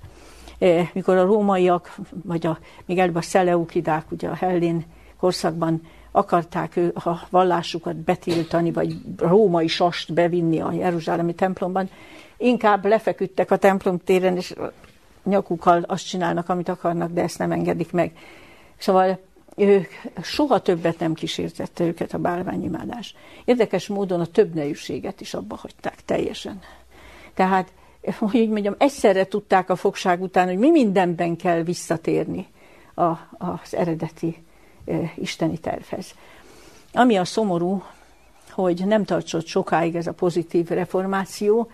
[0.60, 4.86] E, mikor a rómaiak, vagy a, még előbb a szeleukidák, ugye a hellén
[5.20, 11.90] korszakban akarták ő, a vallásukat betiltani, vagy római sast bevinni a Jeruzsálemi templomban,
[12.38, 14.54] inkább lefeküdtek a templom téren, és
[15.24, 18.18] nyakukkal azt csinálnak, amit akarnak, de ezt nem engedik meg.
[18.78, 19.20] Szóval
[19.56, 19.88] ők
[20.22, 23.16] soha többet nem kísértette őket a bálványimádás.
[23.46, 26.60] Érdekes módon a több nejűséget is abba hagyták teljesen.
[27.36, 27.72] Tehát,
[28.20, 32.48] hogy mondjam, egyszerre tudták a fogság után, hogy mi mindenben kell visszatérni
[32.96, 34.44] a, az eredeti
[34.86, 36.16] e, isteni tervhez.
[36.94, 37.84] Ami a szomorú,
[38.52, 41.70] hogy nem tartsott sokáig ez a pozitív reformáció,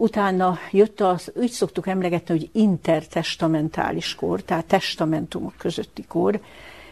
[0.00, 6.40] Utána jött az, úgy szoktuk emlegetni, hogy intertestamentális kor, tehát testamentumok közötti kor.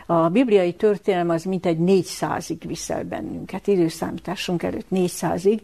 [0.06, 5.60] A bibliai történelem az mintegy 400-ig viszel bennünket, időszámításunk előtt 400-ig.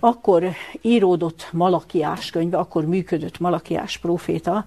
[0.00, 0.44] Akkor
[0.80, 4.66] íródott Malakiás könyve, akkor működött Malakiás proféta,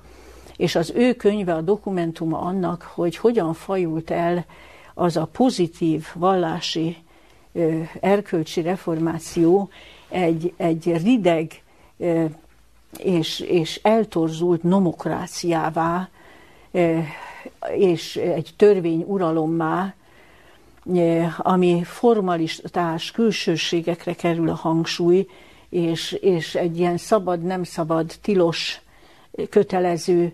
[0.58, 4.46] és az ő könyve, a dokumentuma annak, hogy hogyan fajult el
[4.94, 6.98] az a pozitív vallási
[8.00, 9.70] erkölcsi reformáció
[10.10, 11.64] egy, egy rideg
[12.98, 16.10] és, és eltorzult nomokráciává,
[17.76, 19.94] és egy törvény uralommá,
[21.38, 25.28] ami formalistás külsőségekre kerül a hangsúly,
[25.70, 28.82] és, és egy ilyen szabad, nem szabad, tilos,
[29.50, 30.34] kötelező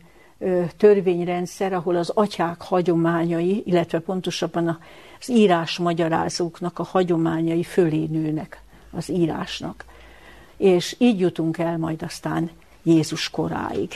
[0.78, 4.80] törvényrendszer, ahol az atyák hagyományai, illetve pontosabban
[5.20, 9.86] az írás magyarázóknak a hagyományai fölé nőnek az írásnak.
[10.58, 12.50] És így jutunk el majd aztán
[12.84, 13.92] Jézus koráig.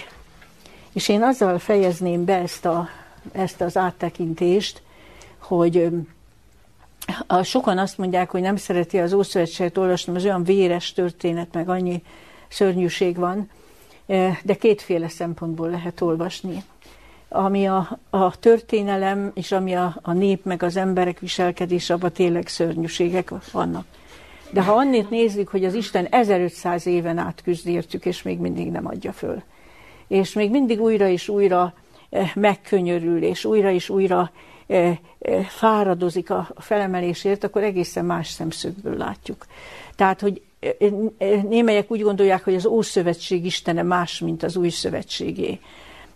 [0.93, 2.88] És én azzal fejezném be ezt, a,
[3.32, 4.82] ezt az áttekintést,
[5.38, 5.89] hogy
[7.28, 11.70] a, sokan azt mondják, hogy nem szereti az Ószövetséget olvasni, az olyan véres történet, meg
[11.70, 12.04] annyi
[12.47, 13.49] szörnyűség van,
[14.43, 16.64] de kétféle szempontból lehet olvasni.
[17.30, 22.47] Ami a, a történelem, és ami a, a nép, meg az emberek viselkedés, abban tényleg
[22.47, 23.86] szörnyűségek vannak.
[24.52, 28.72] De ha annét nézzük, hogy az Isten 1500 éven át küzd értük, és még mindig
[28.72, 29.41] nem adja föl.
[30.08, 31.74] És még mindig újra és újra
[32.34, 34.32] megkönyörül, és újra és újra
[35.48, 39.46] fáradozik a felemelésért, akkor egészen más szemszögből látjuk.
[39.96, 40.42] Tehát, hogy
[41.50, 45.60] némelyek úgy gondolják, hogy az Ószövetség istene más, mint az Új Szövetségé.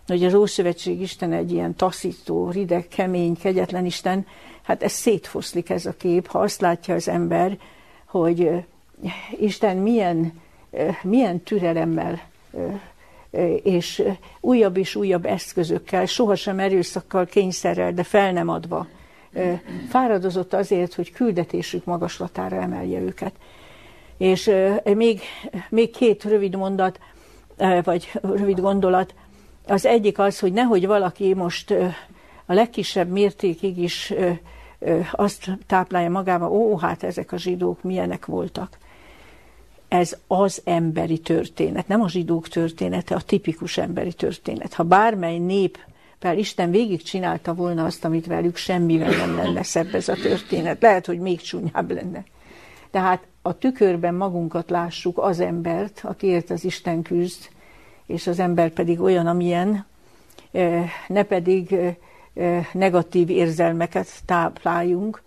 [0.06, 4.26] Hogy az Ószövetség istene egy ilyen taszító, rideg, kemény, kegyetlen Isten,
[4.62, 7.58] hát ez szétfoszlik ez a kép, ha azt látja az ember,
[8.06, 8.50] hogy
[9.40, 10.40] Isten milyen,
[11.02, 12.20] milyen türelemmel
[13.62, 14.02] és
[14.40, 18.86] újabb és újabb eszközökkel, sohasem erőszakkal, kényszerrel, de fel nem adva
[19.88, 23.32] fáradozott azért, hogy küldetésük magaslatára emelje őket.
[24.16, 24.50] És
[24.84, 25.20] még,
[25.68, 27.00] még két rövid mondat,
[27.82, 29.14] vagy rövid gondolat.
[29.66, 31.70] Az egyik az, hogy nehogy valaki most
[32.46, 34.12] a legkisebb mértékig is
[35.12, 38.78] azt táplálja magába, ó, hát ezek a zsidók milyenek voltak.
[39.98, 44.74] Ez az emberi történet, nem a zsidók története, a tipikus emberi történet.
[44.74, 45.78] Ha bármely nép,
[46.18, 50.82] például Isten végig csinálta volna azt, amit velük, semmivel nem lenne szebb ez a történet.
[50.82, 52.24] Lehet, hogy még csúnyább lenne.
[52.90, 57.48] Tehát a tükörben magunkat lássuk az embert, akiért az Isten küzd,
[58.06, 59.86] és az ember pedig olyan, amilyen,
[61.06, 61.76] ne pedig
[62.72, 65.22] negatív érzelmeket tápláljunk,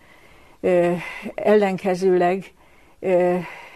[1.35, 2.53] ellenkezőleg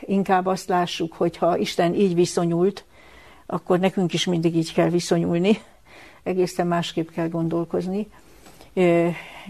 [0.06, 2.86] inkább azt lássuk, hogy ha Isten így viszonyult,
[3.46, 5.58] akkor nekünk is mindig így kell viszonyulni,
[6.24, 8.08] egészen másképp kell gondolkozni.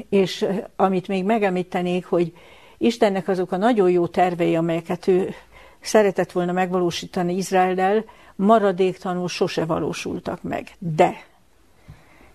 [0.09, 0.45] És
[0.75, 2.33] amit még megemlítenék, hogy
[2.77, 5.33] Istennek azok a nagyon jó tervei, amelyeket ő
[5.79, 10.71] szeretett volna megvalósítani Izraellel, maradéktanul sose valósultak meg.
[10.79, 11.23] De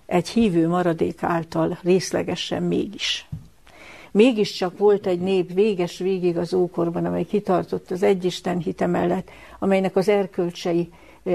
[0.07, 3.29] egy hívő maradék által részlegesen mégis.
[4.19, 9.97] Mégiscsak volt egy nép véges végig az ókorban, amely kitartott az egyisten hite mellett, amelynek
[9.97, 10.89] az erkölcsei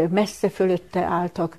[0.10, 1.58] messze fölötte álltak,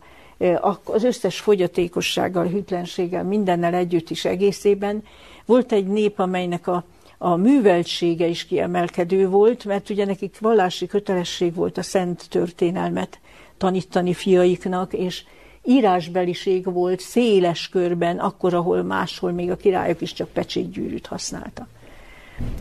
[0.84, 5.02] az összes fogyatékossággal, hűtlenséggel, mindennel együtt is egészében.
[5.46, 6.84] Volt egy nép, amelynek a
[7.18, 13.20] a műveltsége is kiemelkedő volt, mert ugye nekik vallási kötelesség volt a szent történelmet
[13.58, 15.24] tanítani fiaiknak, és
[15.64, 21.68] írásbeliség volt széles körben, akkor, ahol máshol még a királyok is csak pecsétgyűrűt használtak.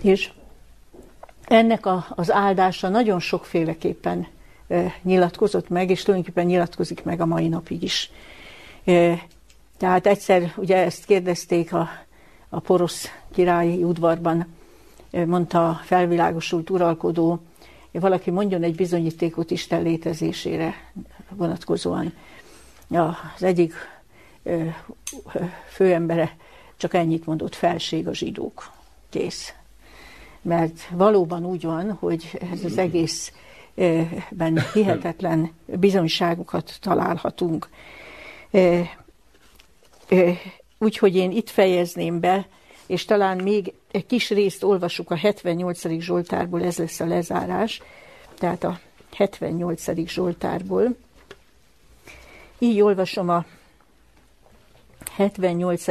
[0.02, 0.32] És
[1.46, 4.28] ennek a, az áldása nagyon sokféleképpen
[4.68, 8.12] e, nyilatkozott meg, és tulajdonképpen nyilatkozik meg a mai napig is.
[8.84, 9.26] E,
[9.78, 11.90] tehát egyszer, ugye ezt kérdezték a
[12.54, 14.46] a porosz királyi udvarban
[15.12, 17.40] mondta a felvilágosult uralkodó,
[17.92, 20.74] valaki mondjon egy bizonyítékot Isten létezésére
[21.30, 22.14] vonatkozóan.
[22.94, 23.74] Az egyik
[25.68, 26.38] főembere
[26.78, 28.72] csak ennyit mondott, felség a zsidók.
[29.10, 29.54] Kész.
[30.42, 37.70] Mert valóban úgy van, hogy ez az egészben hihetetlen bizonyságokat találhatunk.
[40.78, 42.48] Úgyhogy én itt fejezném be,
[42.86, 46.00] és talán még egy kis részt olvasuk a 78.
[46.00, 47.82] Zsoltárból, ez lesz a lezárás,
[48.38, 48.80] tehát a
[49.16, 50.08] 78.
[50.08, 50.96] Zsoltárból.
[52.64, 53.46] Így olvasom a
[55.16, 55.86] 78.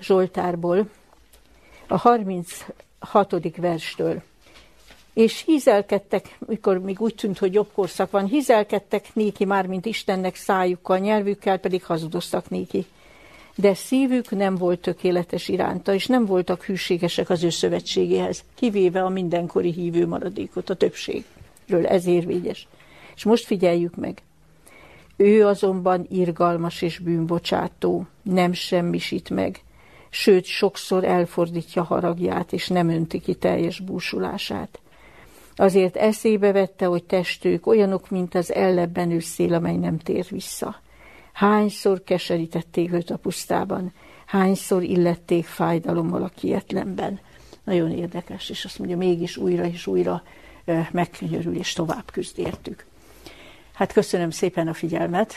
[0.00, 0.88] Zsoltárból,
[1.88, 3.56] a 36.
[3.56, 4.22] verstől.
[5.12, 10.34] és hízelkedtek, mikor még úgy tűnt, hogy jobb korszak van, hízelkedtek néki már, mint Istennek
[10.34, 12.86] szájukkal, nyelvükkel pedig hazudoztak néki.
[13.54, 19.08] De szívük nem volt tökéletes iránta, és nem voltak hűségesek az ő szövetségéhez, kivéve a
[19.08, 22.68] mindenkori hívő maradékot, a többségről, ez érvényes.
[23.14, 24.22] És most figyeljük meg.
[25.22, 29.62] Ő azonban irgalmas és bűnbocsátó, nem semmisít meg,
[30.10, 34.80] sőt sokszor elfordítja haragját, és nem önti ki teljes búsulását.
[35.56, 40.80] Azért eszébe vette, hogy testők olyanok, mint az ellebbenő szél, amely nem tér vissza.
[41.32, 43.92] Hányszor keserítették őt a pusztában,
[44.26, 47.20] hányszor illették fájdalommal a kietlenben.
[47.64, 50.22] Nagyon érdekes, és azt mondja, mégis újra és újra
[50.90, 52.88] megkönyörül, és tovább küzd értük.
[53.80, 55.34] Hát köszönöm szépen a figyelmet.